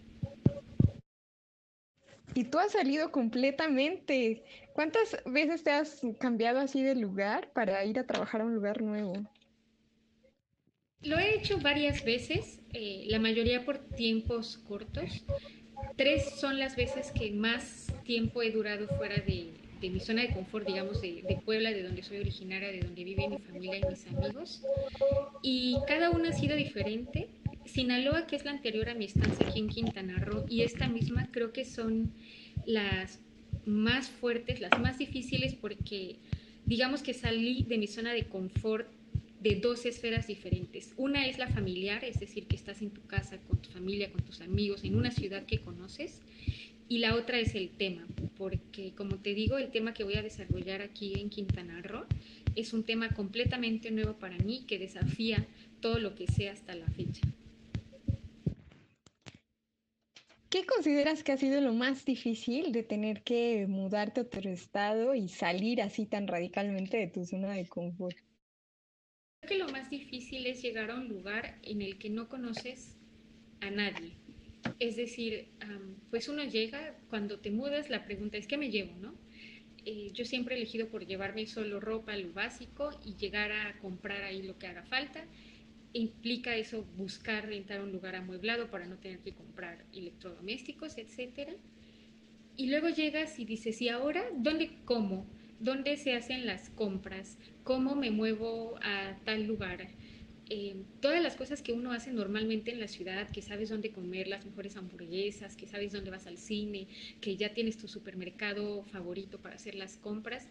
Y 2.35 2.45
tú 2.45 2.59
has 2.59 2.71
salido 2.71 3.11
completamente. 3.11 4.43
¿Cuántas 4.73 5.17
veces 5.25 5.63
te 5.63 5.71
has 5.71 6.01
cambiado 6.19 6.59
así 6.59 6.81
de 6.81 6.95
lugar 6.95 7.51
para 7.53 7.83
ir 7.85 7.99
a 7.99 8.05
trabajar 8.05 8.41
a 8.41 8.45
un 8.45 8.55
lugar 8.55 8.81
nuevo? 8.81 9.13
Lo 11.01 11.19
he 11.19 11.35
hecho 11.35 11.59
varias 11.59 12.03
veces, 12.05 12.59
eh, 12.71 13.03
la 13.07 13.19
mayoría 13.19 13.65
por 13.65 13.77
tiempos 13.77 14.57
cortos. 14.57 15.25
Tres 15.97 16.39
son 16.39 16.59
las 16.59 16.75
veces 16.75 17.11
que 17.11 17.31
más 17.31 17.93
tiempo 18.03 18.41
he 18.41 18.51
durado 18.51 18.87
fuera 18.87 19.15
de, 19.17 19.53
mi 19.81 19.99
zona 19.99 20.21
de 20.21 20.33
confort, 20.33 20.65
digamos, 20.65 21.01
de, 21.01 21.21
de, 21.21 21.35
Puebla, 21.43 21.71
de 21.71 21.83
donde 21.83 22.03
soy 22.03 22.19
originaria, 22.19 22.71
de 22.71 22.79
donde 22.79 23.03
vive 23.03 23.27
mi 23.27 23.37
familia 23.37 23.79
y 23.79 23.89
mis 23.89 24.07
amigos. 24.07 24.63
Y 25.41 25.77
cada 25.87 26.09
una 26.09 26.29
ha 26.29 26.33
sido 26.33 26.55
diferente. 26.55 27.27
Sinaloa, 27.65 28.27
que 28.27 28.35
es 28.35 28.45
la 28.45 28.51
anterior 28.51 28.89
a 28.89 28.95
mi 28.95 29.05
estancia 29.05 29.47
aquí 29.47 29.59
en 29.59 29.69
Quintana 29.69 30.17
Roo, 30.19 30.45
y 30.49 30.61
esta 30.61 30.87
misma 30.87 31.29
creo 31.31 31.53
que 31.53 31.65
son 31.65 32.11
las 32.65 33.19
más 33.65 34.09
fuertes, 34.09 34.59
las 34.59 34.79
más 34.79 34.97
difíciles, 34.97 35.55
porque 35.55 36.17
digamos 36.65 37.01
que 37.01 37.13
salí 37.13 37.63
de 37.63 37.77
mi 37.77 37.87
zona 37.87 38.13
de 38.13 38.25
confort 38.25 38.87
de 39.39 39.55
dos 39.55 39.85
esferas 39.85 40.27
diferentes. 40.27 40.93
Una 40.95 41.27
es 41.27 41.37
la 41.37 41.49
familiar, 41.49 42.03
es 42.05 42.19
decir, 42.19 42.45
que 42.47 42.55
estás 42.55 42.81
en 42.81 42.91
tu 42.91 43.01
casa 43.01 43.37
con 43.39 43.61
tu 43.61 43.69
familia, 43.69 44.09
con 44.09 44.23
tus 44.23 44.39
amigos, 44.39 44.83
en 44.85 44.95
una 44.95 45.11
ciudad 45.11 45.45
que 45.45 45.59
conoces. 45.59 46.21
Y 46.87 46.99
la 46.99 47.15
otra 47.15 47.39
es 47.39 47.55
el 47.55 47.69
tema, 47.69 48.05
porque 48.37 48.93
como 48.95 49.17
te 49.17 49.33
digo, 49.33 49.57
el 49.57 49.71
tema 49.71 49.93
que 49.93 50.03
voy 50.03 50.15
a 50.15 50.21
desarrollar 50.21 50.81
aquí 50.81 51.13
en 51.19 51.29
Quintana 51.29 51.81
Roo 51.81 52.05
es 52.55 52.73
un 52.73 52.83
tema 52.83 53.09
completamente 53.09 53.91
nuevo 53.91 54.13
para 54.13 54.37
mí 54.37 54.63
que 54.67 54.79
desafía 54.79 55.45
todo 55.81 55.99
lo 55.99 56.15
que 56.15 56.27
sé 56.27 56.49
hasta 56.49 56.75
la 56.75 56.87
fecha. 56.87 57.21
¿Qué 60.53 60.67
consideras 60.67 61.23
que 61.23 61.31
ha 61.31 61.37
sido 61.37 61.61
lo 61.61 61.73
más 61.73 62.05
difícil 62.05 62.71
de 62.71 62.83
tener 62.83 63.23
que 63.23 63.65
mudarte 63.67 64.19
a 64.19 64.23
otro 64.23 64.51
estado 64.51 65.15
y 65.15 65.27
salir 65.27 65.81
así 65.81 66.05
tan 66.05 66.27
radicalmente 66.27 66.95
de 66.97 67.07
tu 67.07 67.25
zona 67.25 67.53
de 67.53 67.65
confort? 67.65 68.15
Creo 69.41 69.49
que 69.49 69.57
lo 69.57 69.67
más 69.69 69.89
difícil 69.89 70.45
es 70.45 70.61
llegar 70.61 70.91
a 70.91 70.93
un 70.93 71.07
lugar 71.07 71.57
en 71.63 71.81
el 71.81 71.97
que 71.97 72.11
no 72.11 72.29
conoces 72.29 72.99
a 73.61 73.71
nadie. 73.71 74.11
Es 74.77 74.95
decir, 74.95 75.49
pues 76.11 76.29
uno 76.29 76.43
llega, 76.43 76.99
cuando 77.09 77.39
te 77.39 77.49
mudas, 77.49 77.89
la 77.89 78.05
pregunta 78.05 78.37
es, 78.37 78.45
¿qué 78.45 78.57
me 78.57 78.69
llevo? 78.69 78.95
¿no? 78.99 79.15
Eh, 79.85 80.11
yo 80.13 80.23
siempre 80.23 80.53
he 80.53 80.59
elegido 80.59 80.87
por 80.87 81.03
llevarme 81.07 81.47
solo 81.47 81.79
ropa, 81.79 82.15
lo 82.15 82.31
básico, 82.31 82.91
y 83.03 83.15
llegar 83.15 83.51
a 83.51 83.79
comprar 83.79 84.21
ahí 84.21 84.43
lo 84.43 84.59
que 84.59 84.67
haga 84.67 84.83
falta. 84.83 85.25
Implica 85.93 86.55
eso 86.55 86.83
buscar 86.97 87.47
rentar 87.47 87.81
un 87.81 87.91
lugar 87.91 88.15
amueblado 88.15 88.69
para 88.69 88.85
no 88.85 88.97
tener 88.97 89.19
que 89.19 89.33
comprar 89.33 89.85
electrodomésticos, 89.93 90.97
etc. 90.97 91.51
Y 92.57 92.67
luego 92.67 92.89
llegas 92.89 93.39
y 93.39 93.45
dices, 93.45 93.81
¿y 93.81 93.89
ahora 93.89 94.23
dónde 94.35 94.71
como? 94.85 95.25
¿Dónde 95.59 95.95
se 95.97 96.13
hacen 96.13 96.45
las 96.45 96.69
compras? 96.69 97.37
cómo 97.63 97.95
me 97.95 98.11
muevo 98.11 98.77
a 98.81 99.17
tal 99.23 99.45
lugar. 99.45 99.87
Eh, 100.49 100.75
todas 100.99 101.23
las 101.23 101.35
cosas 101.35 101.61
que 101.61 101.71
uno 101.71 101.93
hace 101.93 102.11
normalmente 102.11 102.71
en 102.71 102.79
la 102.79 102.87
ciudad, 102.87 103.29
que 103.29 103.41
sabes 103.41 103.69
dónde 103.69 103.91
comer 103.91 104.27
las 104.27 104.45
mejores 104.45 104.75
hamburguesas, 104.75 105.55
que 105.55 105.67
sabes 105.67 105.93
dónde 105.93 106.11
vas 106.11 106.27
al 106.27 106.37
cine, 106.37 106.87
que 107.21 107.37
ya 107.37 107.53
tienes 107.53 107.77
tu 107.77 107.87
supermercado 107.87 108.83
favorito 108.83 109.39
para 109.39 109.55
hacer 109.55 109.75
las 109.75 109.97
compras, 109.97 110.47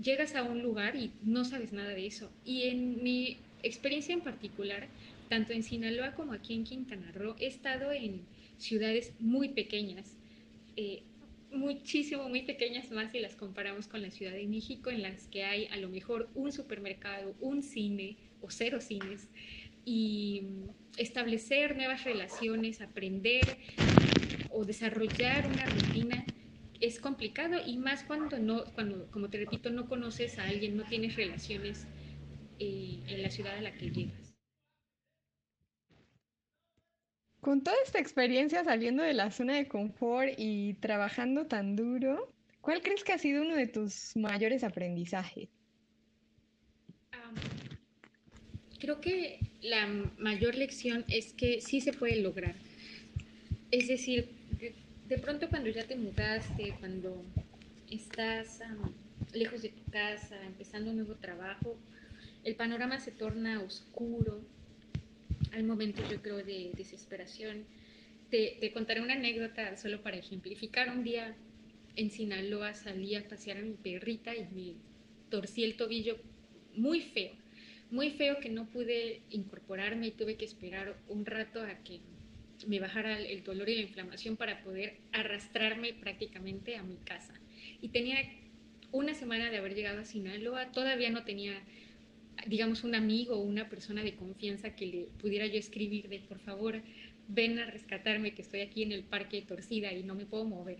llegas 0.00 0.36
a 0.36 0.44
un 0.44 0.62
lugar 0.62 0.96
y 0.96 1.12
no 1.22 1.44
sabes 1.44 1.72
nada 1.72 1.90
de 1.90 2.06
eso. 2.06 2.30
Y 2.44 2.64
en 2.64 3.02
mi 3.02 3.38
experiencia 3.62 4.12
en 4.14 4.20
particular, 4.20 4.88
tanto 5.28 5.52
en 5.52 5.62
Sinaloa 5.62 6.12
como 6.12 6.32
aquí 6.32 6.54
en 6.54 6.64
Quintana 6.64 7.10
Roo, 7.12 7.36
he 7.38 7.46
estado 7.46 7.92
en 7.92 8.22
ciudades 8.58 9.12
muy 9.18 9.50
pequeñas. 9.50 10.16
Eh, 10.76 11.02
muchísimo, 11.52 12.28
muy 12.28 12.42
pequeñas 12.42 12.90
más 12.90 13.12
si 13.12 13.20
las 13.20 13.34
comparamos 13.34 13.86
con 13.86 14.02
la 14.02 14.10
Ciudad 14.10 14.32
de 14.32 14.46
México, 14.46 14.90
en 14.90 15.02
las 15.02 15.26
que 15.28 15.44
hay 15.44 15.66
a 15.66 15.76
lo 15.76 15.88
mejor 15.88 16.28
un 16.34 16.52
supermercado, 16.52 17.34
un 17.40 17.62
cine 17.62 18.16
o 18.40 18.50
cero 18.50 18.80
cines, 18.80 19.28
y 19.84 20.42
establecer 20.98 21.76
nuevas 21.76 22.04
relaciones, 22.04 22.80
aprender 22.80 23.58
o 24.50 24.64
desarrollar 24.64 25.46
una 25.46 25.66
rutina 25.66 26.24
es 26.80 27.00
complicado 27.00 27.56
y 27.64 27.78
más 27.78 28.04
cuando 28.04 28.38
no, 28.38 28.64
cuando, 28.74 29.06
como 29.10 29.30
te 29.30 29.38
repito, 29.38 29.70
no 29.70 29.88
conoces 29.88 30.38
a 30.38 30.44
alguien, 30.44 30.76
no 30.76 30.84
tienes 30.84 31.16
relaciones 31.16 31.86
eh, 32.58 33.02
en 33.06 33.22
la 33.22 33.30
ciudad 33.30 33.56
a 33.56 33.60
la 33.60 33.72
que 33.74 33.90
llegas. 33.90 34.34
Con 37.40 37.62
toda 37.62 37.76
esta 37.84 38.00
experiencia 38.00 38.64
saliendo 38.64 39.02
de 39.02 39.14
la 39.14 39.30
zona 39.30 39.54
de 39.54 39.68
confort 39.68 40.32
y 40.36 40.74
trabajando 40.74 41.46
tan 41.46 41.76
duro, 41.76 42.34
¿cuál 42.60 42.82
crees 42.82 43.04
que 43.04 43.12
ha 43.12 43.18
sido 43.18 43.42
uno 43.42 43.54
de 43.54 43.68
tus 43.68 44.16
mayores 44.16 44.64
aprendizajes? 44.64 45.48
creo 48.78 49.00
que 49.00 49.40
la 49.62 49.86
mayor 50.18 50.54
lección 50.54 51.04
es 51.08 51.32
que 51.32 51.60
sí 51.60 51.80
se 51.80 51.92
puede 51.92 52.20
lograr. 52.20 52.54
Es 53.70 53.88
decir, 53.88 54.28
de, 55.08 55.18
pronto 55.18 55.48
cuando 55.48 55.70
ya 55.70 55.86
te 55.86 55.96
mudaste, 55.96 56.74
cuando 56.78 57.24
estás 57.90 58.60
lejos 59.32 59.62
de 59.62 59.70
tu 59.70 59.90
casa, 59.90 60.40
empezando 60.44 60.90
un 60.90 60.98
nuevo 60.98 61.14
trabajo, 61.16 61.76
el 62.46 62.54
panorama 62.54 63.00
se 63.00 63.10
torna 63.10 63.60
oscuro, 63.60 64.40
hay 65.52 65.64
momentos, 65.64 66.08
yo 66.08 66.22
creo, 66.22 66.36
de 66.36 66.70
desesperación. 66.76 67.64
Te, 68.30 68.56
te, 68.60 68.72
contaré 68.72 69.00
una 69.00 69.14
anécdota 69.14 69.76
solo 69.76 70.00
para 70.00 70.16
ejemplificar. 70.16 70.90
Un 70.90 71.02
día 71.02 71.34
en 71.96 72.08
Sinaloa 72.08 72.72
salí 72.74 73.16
a 73.16 73.28
pasear 73.28 73.56
a 73.56 73.62
mi 73.62 73.72
perrita 73.72 74.32
y 74.36 74.46
me 74.54 74.74
torcí 75.28 75.64
el 75.64 75.76
tobillo 75.76 76.18
muy 76.76 77.00
feo, 77.00 77.32
muy 77.90 78.10
feo 78.10 78.38
que 78.38 78.48
no 78.48 78.66
pude 78.66 79.22
incorporarme 79.30 80.06
y 80.06 80.10
tuve 80.12 80.36
que 80.36 80.44
esperar 80.44 80.96
un 81.08 81.26
rato 81.26 81.60
a 81.60 81.82
que 81.82 81.98
me 82.68 82.78
bajara 82.78 83.18
el 83.18 83.42
dolor 83.42 83.68
y 83.68 83.74
la 83.74 83.82
inflamación 83.82 84.36
para 84.36 84.62
poder 84.62 84.98
arrastrarme 85.10 85.94
prácticamente 85.94 86.76
a 86.76 86.84
mi 86.84 86.98
casa. 86.98 87.34
Y 87.80 87.88
tenía 87.88 88.18
una 88.92 89.14
semana 89.14 89.50
de 89.50 89.56
haber 89.56 89.74
llegado 89.74 90.02
a 90.02 90.04
Sinaloa, 90.04 90.70
todavía 90.70 91.10
no 91.10 91.24
tenía 91.24 91.60
digamos, 92.46 92.84
un 92.84 92.94
amigo 92.94 93.36
o 93.36 93.40
una 93.40 93.68
persona 93.68 94.02
de 94.02 94.14
confianza 94.14 94.74
que 94.74 94.86
le 94.86 95.08
pudiera 95.20 95.46
yo 95.46 95.58
escribir 95.58 96.08
de, 96.08 96.20
por 96.20 96.38
favor, 96.38 96.82
ven 97.28 97.58
a 97.58 97.66
rescatarme 97.66 98.34
que 98.34 98.42
estoy 98.42 98.60
aquí 98.60 98.82
en 98.82 98.92
el 98.92 99.02
parque 99.02 99.42
torcida 99.42 99.92
y 99.92 100.02
no 100.02 100.14
me 100.14 100.26
puedo 100.26 100.44
mover. 100.44 100.78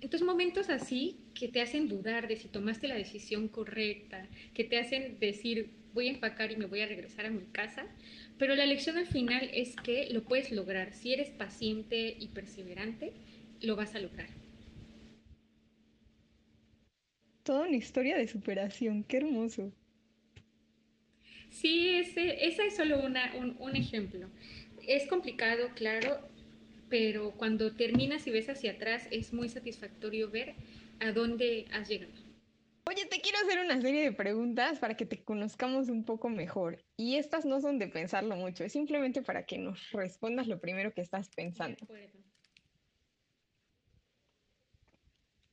Entonces, 0.00 0.26
momentos 0.26 0.70
así 0.70 1.16
que 1.34 1.48
te 1.48 1.60
hacen 1.60 1.88
dudar 1.88 2.28
de 2.28 2.36
si 2.36 2.48
tomaste 2.48 2.88
la 2.88 2.94
decisión 2.94 3.48
correcta, 3.48 4.26
que 4.54 4.64
te 4.64 4.78
hacen 4.78 5.18
decir, 5.20 5.70
voy 5.92 6.08
a 6.08 6.12
empacar 6.12 6.50
y 6.52 6.56
me 6.56 6.66
voy 6.66 6.80
a 6.80 6.86
regresar 6.86 7.26
a 7.26 7.30
mi 7.30 7.44
casa, 7.52 7.86
pero 8.38 8.54
la 8.54 8.66
lección 8.66 8.96
al 8.96 9.06
final 9.06 9.50
es 9.52 9.76
que 9.76 10.08
lo 10.10 10.22
puedes 10.22 10.50
lograr. 10.52 10.94
Si 10.94 11.12
eres 11.12 11.30
paciente 11.30 12.16
y 12.18 12.28
perseverante, 12.28 13.12
lo 13.60 13.76
vas 13.76 13.94
a 13.94 14.00
lograr. 14.00 14.28
Toda 17.42 17.66
una 17.66 17.76
historia 17.76 18.16
de 18.16 18.28
superación, 18.28 19.02
qué 19.04 19.18
hermoso. 19.18 19.72
Sí, 21.50 21.96
ese, 21.96 22.46
esa 22.46 22.64
es 22.64 22.76
solo 22.76 23.00
una, 23.00 23.34
un, 23.34 23.76
ejemplo. 23.76 24.28
Es 24.86 25.06
complicado, 25.06 25.70
claro, 25.74 26.18
pero 26.88 27.32
cuando 27.32 27.74
terminas 27.74 28.26
y 28.26 28.30
ves 28.30 28.48
hacia 28.48 28.72
atrás 28.72 29.06
es 29.10 29.32
muy 29.32 29.48
satisfactorio 29.48 30.30
ver 30.30 30.54
a 31.00 31.12
dónde 31.12 31.66
has 31.72 31.88
llegado. 31.88 32.12
Oye, 32.88 33.06
te 33.06 33.20
quiero 33.20 33.38
hacer 33.38 33.60
una 33.60 33.80
serie 33.80 34.02
de 34.02 34.12
preguntas 34.12 34.78
para 34.78 34.96
que 34.96 35.06
te 35.06 35.22
conozcamos 35.22 35.88
un 35.88 36.04
poco 36.04 36.28
mejor. 36.28 36.82
Y 36.96 37.16
estas 37.16 37.44
no 37.44 37.60
son 37.60 37.78
de 37.78 37.88
pensarlo 37.88 38.36
mucho, 38.36 38.64
es 38.64 38.72
simplemente 38.72 39.22
para 39.22 39.44
que 39.44 39.58
nos 39.58 39.90
respondas 39.92 40.46
lo 40.46 40.60
primero 40.60 40.92
que 40.92 41.00
estás 41.00 41.28
pensando. 41.28 41.86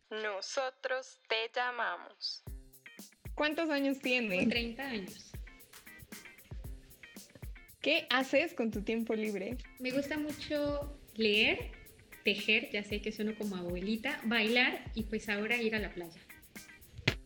Nosotros 0.09 1.19
te 1.27 1.51
llamamos. 1.53 2.43
¿Cuántos 3.35 3.69
años 3.69 3.99
tienes? 3.99 4.47
30 4.47 4.83
años. 4.83 5.31
¿Qué 7.81 8.07
haces 8.09 8.53
con 8.53 8.71
tu 8.71 8.81
tiempo 8.81 9.13
libre? 9.13 9.57
Me 9.79 9.91
gusta 9.91 10.17
mucho 10.17 10.99
leer, 11.15 11.71
tejer, 12.23 12.69
ya 12.71 12.83
sé 12.83 13.01
que 13.01 13.11
sueno 13.11 13.35
como 13.35 13.55
abuelita, 13.55 14.19
bailar 14.25 14.83
y 14.95 15.03
pues 15.03 15.29
ahora 15.29 15.57
ir 15.61 15.75
a 15.75 15.79
la 15.79 15.93
playa. 15.93 16.19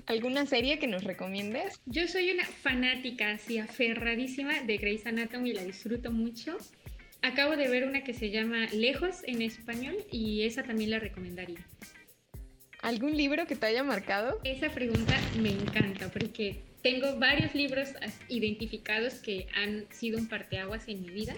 ¿Alguna 0.07 0.45
serie 0.45 0.77
que 0.77 0.87
nos 0.87 1.05
recomiendes? 1.05 1.79
Yo 1.85 2.07
soy 2.07 2.31
una 2.31 2.45
fanática, 2.45 3.31
así 3.31 3.59
aferradísima 3.59 4.61
de 4.63 4.77
Grey's 4.77 5.05
Anatomy, 5.05 5.53
la 5.53 5.63
disfruto 5.63 6.11
mucho. 6.11 6.57
Acabo 7.21 7.55
de 7.55 7.69
ver 7.69 7.87
una 7.87 8.03
que 8.03 8.13
se 8.13 8.29
llama 8.29 8.65
Lejos 8.73 9.23
en 9.25 9.41
español 9.41 9.95
y 10.11 10.43
esa 10.43 10.63
también 10.63 10.89
la 10.89 10.99
recomendaría. 10.99 11.65
¿Algún 12.81 13.15
libro 13.15 13.45
que 13.47 13.55
te 13.55 13.67
haya 13.67 13.83
marcado? 13.83 14.39
Esa 14.43 14.69
pregunta 14.69 15.17
me 15.39 15.49
encanta 15.49 16.09
porque 16.09 16.63
tengo 16.81 17.17
varios 17.19 17.53
libros 17.53 17.89
identificados 18.27 19.15
que 19.15 19.47
han 19.55 19.85
sido 19.91 20.17
un 20.17 20.27
parteaguas 20.27 20.87
en 20.87 21.01
mi 21.01 21.09
vida 21.09 21.35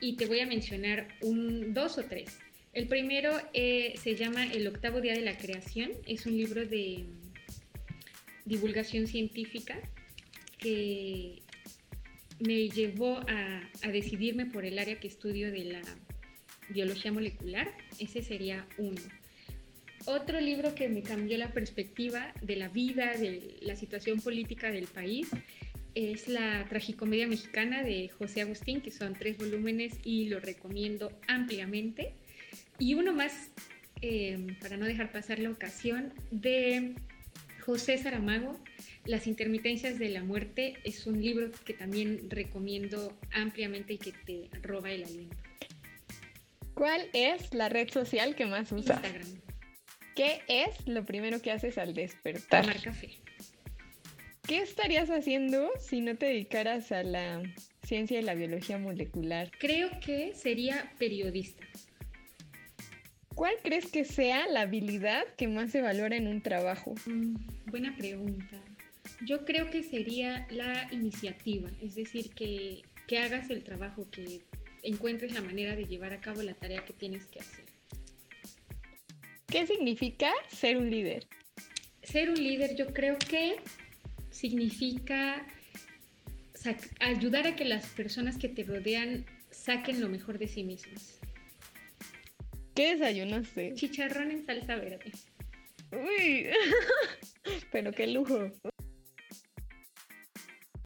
y 0.00 0.16
te 0.16 0.26
voy 0.26 0.40
a 0.40 0.46
mencionar 0.46 1.08
un, 1.20 1.72
dos 1.74 1.98
o 1.98 2.04
tres. 2.04 2.38
El 2.72 2.88
primero 2.88 3.30
eh, 3.52 3.94
se 4.02 4.16
llama 4.16 4.46
El 4.46 4.66
octavo 4.66 5.00
día 5.00 5.14
de 5.14 5.20
la 5.20 5.38
creación. 5.38 5.92
Es 6.06 6.26
un 6.26 6.36
libro 6.36 6.66
de 6.66 7.04
divulgación 8.44 9.06
científica 9.06 9.78
que 10.58 11.42
me 12.40 12.68
llevó 12.68 13.18
a, 13.28 13.70
a, 13.82 13.88
decidirme 13.92 14.46
por 14.46 14.64
el 14.64 14.78
área 14.78 14.98
que 14.98 15.06
estudio 15.06 15.52
de 15.52 15.64
la 15.64 15.82
biología 16.68 17.12
molecular. 17.12 17.70
Ese 18.00 18.22
sería 18.22 18.66
uno. 18.76 19.00
Otro 20.06 20.40
libro 20.40 20.74
que 20.74 20.88
me 20.88 21.02
cambió 21.02 21.38
la 21.38 21.52
perspectiva 21.52 22.32
de 22.42 22.56
la 22.56 22.68
vida, 22.68 23.16
de 23.16 23.56
la 23.62 23.74
situación 23.74 24.20
política 24.20 24.70
del 24.70 24.86
país, 24.86 25.28
es 25.94 26.28
la 26.28 26.66
tragicomedia 26.68 27.26
mexicana 27.26 27.82
de 27.82 28.08
José 28.08 28.42
Agustín, 28.42 28.80
que 28.80 28.90
son 28.90 29.14
tres 29.14 29.38
volúmenes 29.38 29.94
y 30.04 30.28
lo 30.28 30.40
recomiendo 30.40 31.12
ampliamente. 31.26 32.14
Y 32.78 32.94
uno 32.94 33.14
más, 33.14 33.50
eh, 34.02 34.56
para 34.60 34.76
no 34.76 34.84
dejar 34.86 35.10
pasar 35.10 35.38
la 35.38 35.50
ocasión, 35.50 36.12
de 36.30 36.94
José 37.60 37.96
Saramago, 37.98 38.60
Las 39.06 39.26
intermitencias 39.26 39.98
de 39.98 40.08
la 40.08 40.22
muerte, 40.22 40.78
es 40.82 41.06
un 41.06 41.20
libro 41.20 41.50
que 41.66 41.74
también 41.74 42.30
recomiendo 42.30 43.14
ampliamente 43.32 43.94
y 43.94 43.98
que 43.98 44.12
te 44.12 44.48
roba 44.62 44.90
el 44.92 45.04
aliento. 45.04 45.36
¿Cuál 46.72 47.08
es 47.12 47.52
la 47.52 47.68
red 47.68 47.90
social 47.90 48.34
que 48.34 48.46
más 48.46 48.72
usas? 48.72 48.96
Instagram. 49.04 49.43
¿Qué 50.14 50.42
es 50.48 50.86
lo 50.86 51.04
primero 51.04 51.42
que 51.42 51.50
haces 51.50 51.76
al 51.78 51.94
despertar? 51.94 52.62
Tomar 52.62 52.82
café. 52.82 53.10
¿Qué 54.46 54.58
estarías 54.58 55.10
haciendo 55.10 55.70
si 55.80 56.00
no 56.00 56.16
te 56.16 56.26
dedicaras 56.26 56.92
a 56.92 57.02
la 57.02 57.42
ciencia 57.82 58.20
y 58.20 58.22
la 58.22 58.34
biología 58.34 58.78
molecular? 58.78 59.50
Creo 59.58 59.88
que 60.00 60.34
sería 60.34 60.92
periodista. 60.98 61.64
¿Cuál 63.34 63.54
crees 63.62 63.86
que 63.86 64.04
sea 64.04 64.46
la 64.46 64.60
habilidad 64.62 65.24
que 65.36 65.48
más 65.48 65.72
se 65.72 65.80
valora 65.80 66.16
en 66.16 66.28
un 66.28 66.42
trabajo? 66.42 66.94
Mm, 67.06 67.34
buena 67.66 67.96
pregunta. 67.96 68.60
Yo 69.26 69.44
creo 69.44 69.70
que 69.70 69.82
sería 69.82 70.46
la 70.50 70.88
iniciativa, 70.92 71.70
es 71.82 71.96
decir, 71.96 72.30
que, 72.34 72.82
que 73.08 73.18
hagas 73.18 73.50
el 73.50 73.64
trabajo, 73.64 74.08
que 74.10 74.42
encuentres 74.82 75.32
la 75.32 75.40
manera 75.40 75.74
de 75.74 75.86
llevar 75.86 76.12
a 76.12 76.20
cabo 76.20 76.42
la 76.42 76.54
tarea 76.54 76.84
que 76.84 76.92
tienes 76.92 77.26
que 77.26 77.40
hacer. 77.40 77.73
¿Qué 79.54 79.68
significa 79.68 80.32
ser 80.48 80.76
un 80.76 80.90
líder? 80.90 81.28
Ser 82.02 82.28
un 82.28 82.34
líder 82.34 82.74
yo 82.74 82.92
creo 82.92 83.16
que 83.16 83.60
significa 84.30 85.46
ayudar 86.98 87.46
a 87.46 87.54
que 87.54 87.64
las 87.64 87.86
personas 87.90 88.36
que 88.36 88.48
te 88.48 88.64
rodean 88.64 89.24
saquen 89.52 90.00
lo 90.00 90.08
mejor 90.08 90.38
de 90.38 90.48
sí 90.48 90.64
mismas. 90.64 91.20
¿Qué 92.74 92.96
desayunaste? 92.96 93.74
Chicharrón 93.74 94.32
en 94.32 94.44
salsa 94.44 94.74
verde. 94.74 95.12
Uy, 95.92 96.48
pero 97.70 97.92
qué 97.92 98.08
lujo. 98.08 98.50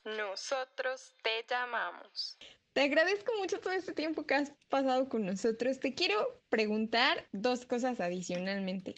Nosotros 0.05 1.15
te 1.23 1.43
llamamos. 1.49 2.37
Te 2.73 2.83
agradezco 2.83 3.33
mucho 3.39 3.59
todo 3.61 3.73
este 3.73 3.93
tiempo 3.93 4.27
que 4.27 4.35
has 4.35 4.53
pasado 4.69 5.09
con 5.09 5.25
nosotros. 5.27 5.81
Te 5.81 5.95
quiero 5.95 6.41
preguntar 6.49 7.27
dos 7.33 7.67
cosas 7.67 8.01
adicionalmente. 8.01 8.95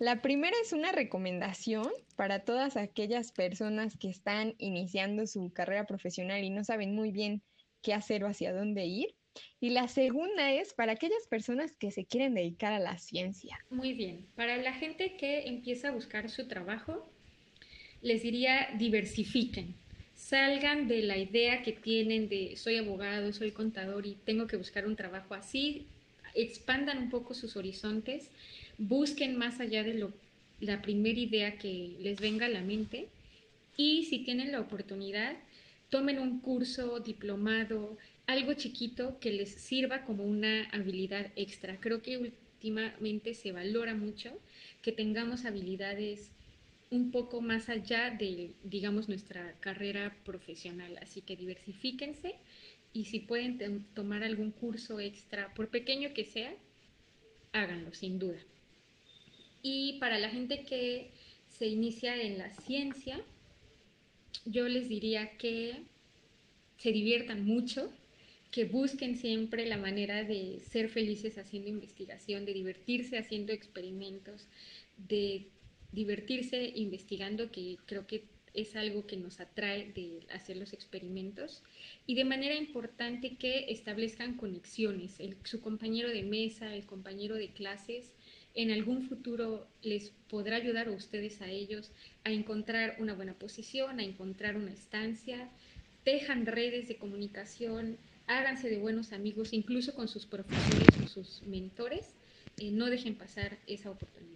La 0.00 0.20
primera 0.20 0.56
es 0.60 0.72
una 0.72 0.90
recomendación 0.90 1.88
para 2.16 2.44
todas 2.44 2.76
aquellas 2.76 3.30
personas 3.30 3.96
que 3.96 4.08
están 4.08 4.54
iniciando 4.58 5.26
su 5.26 5.52
carrera 5.52 5.86
profesional 5.86 6.42
y 6.42 6.50
no 6.50 6.64
saben 6.64 6.94
muy 6.94 7.12
bien 7.12 7.42
qué 7.82 7.94
hacer 7.94 8.24
o 8.24 8.28
hacia 8.28 8.52
dónde 8.52 8.86
ir. 8.86 9.14
Y 9.60 9.70
la 9.70 9.86
segunda 9.86 10.52
es 10.52 10.74
para 10.74 10.92
aquellas 10.92 11.26
personas 11.28 11.76
que 11.76 11.92
se 11.92 12.06
quieren 12.06 12.34
dedicar 12.34 12.72
a 12.72 12.80
la 12.80 12.98
ciencia. 12.98 13.58
Muy 13.70 13.92
bien, 13.92 14.26
para 14.34 14.56
la 14.56 14.72
gente 14.72 15.16
que 15.16 15.46
empieza 15.46 15.88
a 15.88 15.92
buscar 15.92 16.30
su 16.30 16.48
trabajo, 16.48 17.08
les 18.00 18.22
diría 18.22 18.70
diversifiquen 18.76 19.76
salgan 20.14 20.88
de 20.88 21.02
la 21.02 21.18
idea 21.18 21.62
que 21.62 21.72
tienen 21.72 22.28
de 22.28 22.56
soy 22.56 22.76
abogado, 22.76 23.32
soy 23.32 23.50
contador 23.50 24.06
y 24.06 24.16
tengo 24.24 24.46
que 24.46 24.56
buscar 24.56 24.86
un 24.86 24.96
trabajo 24.96 25.34
así, 25.34 25.86
expandan 26.34 26.98
un 26.98 27.10
poco 27.10 27.34
sus 27.34 27.56
horizontes, 27.56 28.30
busquen 28.78 29.36
más 29.36 29.60
allá 29.60 29.84
de 29.84 29.94
lo, 29.94 30.12
la 30.60 30.82
primera 30.82 31.18
idea 31.18 31.58
que 31.58 31.96
les 32.00 32.20
venga 32.20 32.46
a 32.46 32.50
la 32.50 32.62
mente 32.62 33.08
y 33.76 34.04
si 34.04 34.20
tienen 34.20 34.52
la 34.52 34.60
oportunidad, 34.60 35.36
tomen 35.90 36.18
un 36.18 36.40
curso, 36.40 37.00
diplomado, 37.00 37.96
algo 38.26 38.54
chiquito 38.54 39.18
que 39.20 39.32
les 39.32 39.50
sirva 39.50 40.02
como 40.02 40.24
una 40.24 40.64
habilidad 40.70 41.30
extra. 41.36 41.78
Creo 41.80 42.02
que 42.02 42.18
últimamente 42.18 43.34
se 43.34 43.52
valora 43.52 43.94
mucho 43.94 44.32
que 44.82 44.92
tengamos 44.92 45.44
habilidades 45.44 46.30
un 46.90 47.10
poco 47.10 47.40
más 47.40 47.68
allá 47.68 48.10
de, 48.10 48.54
digamos, 48.62 49.08
nuestra 49.08 49.54
carrera 49.60 50.16
profesional. 50.24 50.98
Así 51.02 51.20
que 51.22 51.36
diversifíquense 51.36 52.36
y 52.92 53.06
si 53.06 53.20
pueden 53.20 53.84
tomar 53.94 54.22
algún 54.22 54.52
curso 54.52 55.00
extra, 55.00 55.52
por 55.54 55.68
pequeño 55.68 56.14
que 56.14 56.24
sea, 56.24 56.54
háganlo, 57.52 57.92
sin 57.92 58.18
duda. 58.18 58.38
Y 59.62 59.98
para 59.98 60.18
la 60.18 60.30
gente 60.30 60.64
que 60.64 61.10
se 61.48 61.66
inicia 61.66 62.20
en 62.20 62.38
la 62.38 62.50
ciencia, 62.50 63.20
yo 64.44 64.68
les 64.68 64.88
diría 64.88 65.36
que 65.38 65.82
se 66.76 66.92
diviertan 66.92 67.44
mucho, 67.44 67.90
que 68.50 68.64
busquen 68.64 69.16
siempre 69.16 69.66
la 69.66 69.78
manera 69.78 70.22
de 70.22 70.60
ser 70.60 70.88
felices 70.88 71.38
haciendo 71.38 71.68
investigación, 71.70 72.44
de 72.44 72.52
divertirse 72.52 73.18
haciendo 73.18 73.52
experimentos, 73.52 74.46
de 74.96 75.48
divertirse 75.94 76.72
investigando, 76.74 77.50
que 77.50 77.78
creo 77.86 78.06
que 78.06 78.24
es 78.54 78.76
algo 78.76 79.06
que 79.06 79.16
nos 79.16 79.40
atrae 79.40 79.92
de 79.92 80.20
hacer 80.32 80.56
los 80.56 80.72
experimentos 80.72 81.62
y 82.06 82.14
de 82.14 82.24
manera 82.24 82.54
importante 82.54 83.36
que 83.36 83.66
establezcan 83.68 84.36
conexiones. 84.36 85.18
su 85.42 85.60
compañero 85.60 86.08
de 86.08 86.22
mesa, 86.22 86.74
el 86.74 86.86
compañero 86.86 87.34
de 87.34 87.48
clases, 87.48 88.12
en 88.54 88.70
algún 88.70 89.08
futuro 89.08 89.66
les 89.82 90.12
podrá 90.28 90.56
ayudar 90.56 90.86
a 90.86 90.92
ustedes 90.92 91.42
a 91.42 91.50
ellos 91.50 91.90
a 92.22 92.30
encontrar 92.30 92.96
una 93.00 93.14
buena 93.14 93.34
posición, 93.34 93.98
a 93.98 94.04
encontrar 94.04 94.56
una 94.56 94.72
estancia, 94.72 95.50
tejan 96.04 96.46
redes 96.46 96.86
de 96.86 96.96
comunicación, 96.96 97.98
háganse 98.28 98.70
de 98.70 98.78
buenos 98.78 99.12
amigos, 99.12 99.52
incluso 99.52 99.94
con 99.94 100.06
sus 100.06 100.26
profesores 100.26 100.88
o 101.04 101.08
sus 101.08 101.42
mentores, 101.42 102.14
eh, 102.58 102.70
no 102.70 102.86
dejen 102.86 103.16
pasar 103.16 103.58
esa 103.66 103.90
oportunidad. 103.90 104.33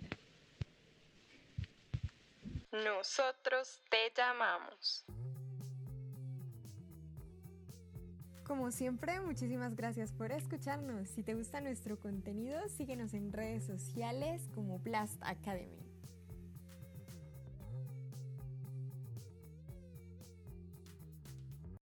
Nosotros 2.73 3.81
te 3.89 4.13
llamamos. 4.15 5.07
Como 8.45 8.71
siempre, 8.71 9.21
muchísimas 9.21 9.75
gracias 9.75 10.13
por 10.13 10.33
escucharnos. 10.33 11.09
Si 11.09 11.23
te 11.23 11.35
gusta 11.35 11.63
nuestro 11.63 11.99
contenido, 11.99 12.69
síguenos 12.69 13.15
en 13.15 13.33
redes 13.33 13.65
sociales 13.65 14.49
como 14.55 14.79
Blast 14.81 15.17
Academy. 15.23 15.88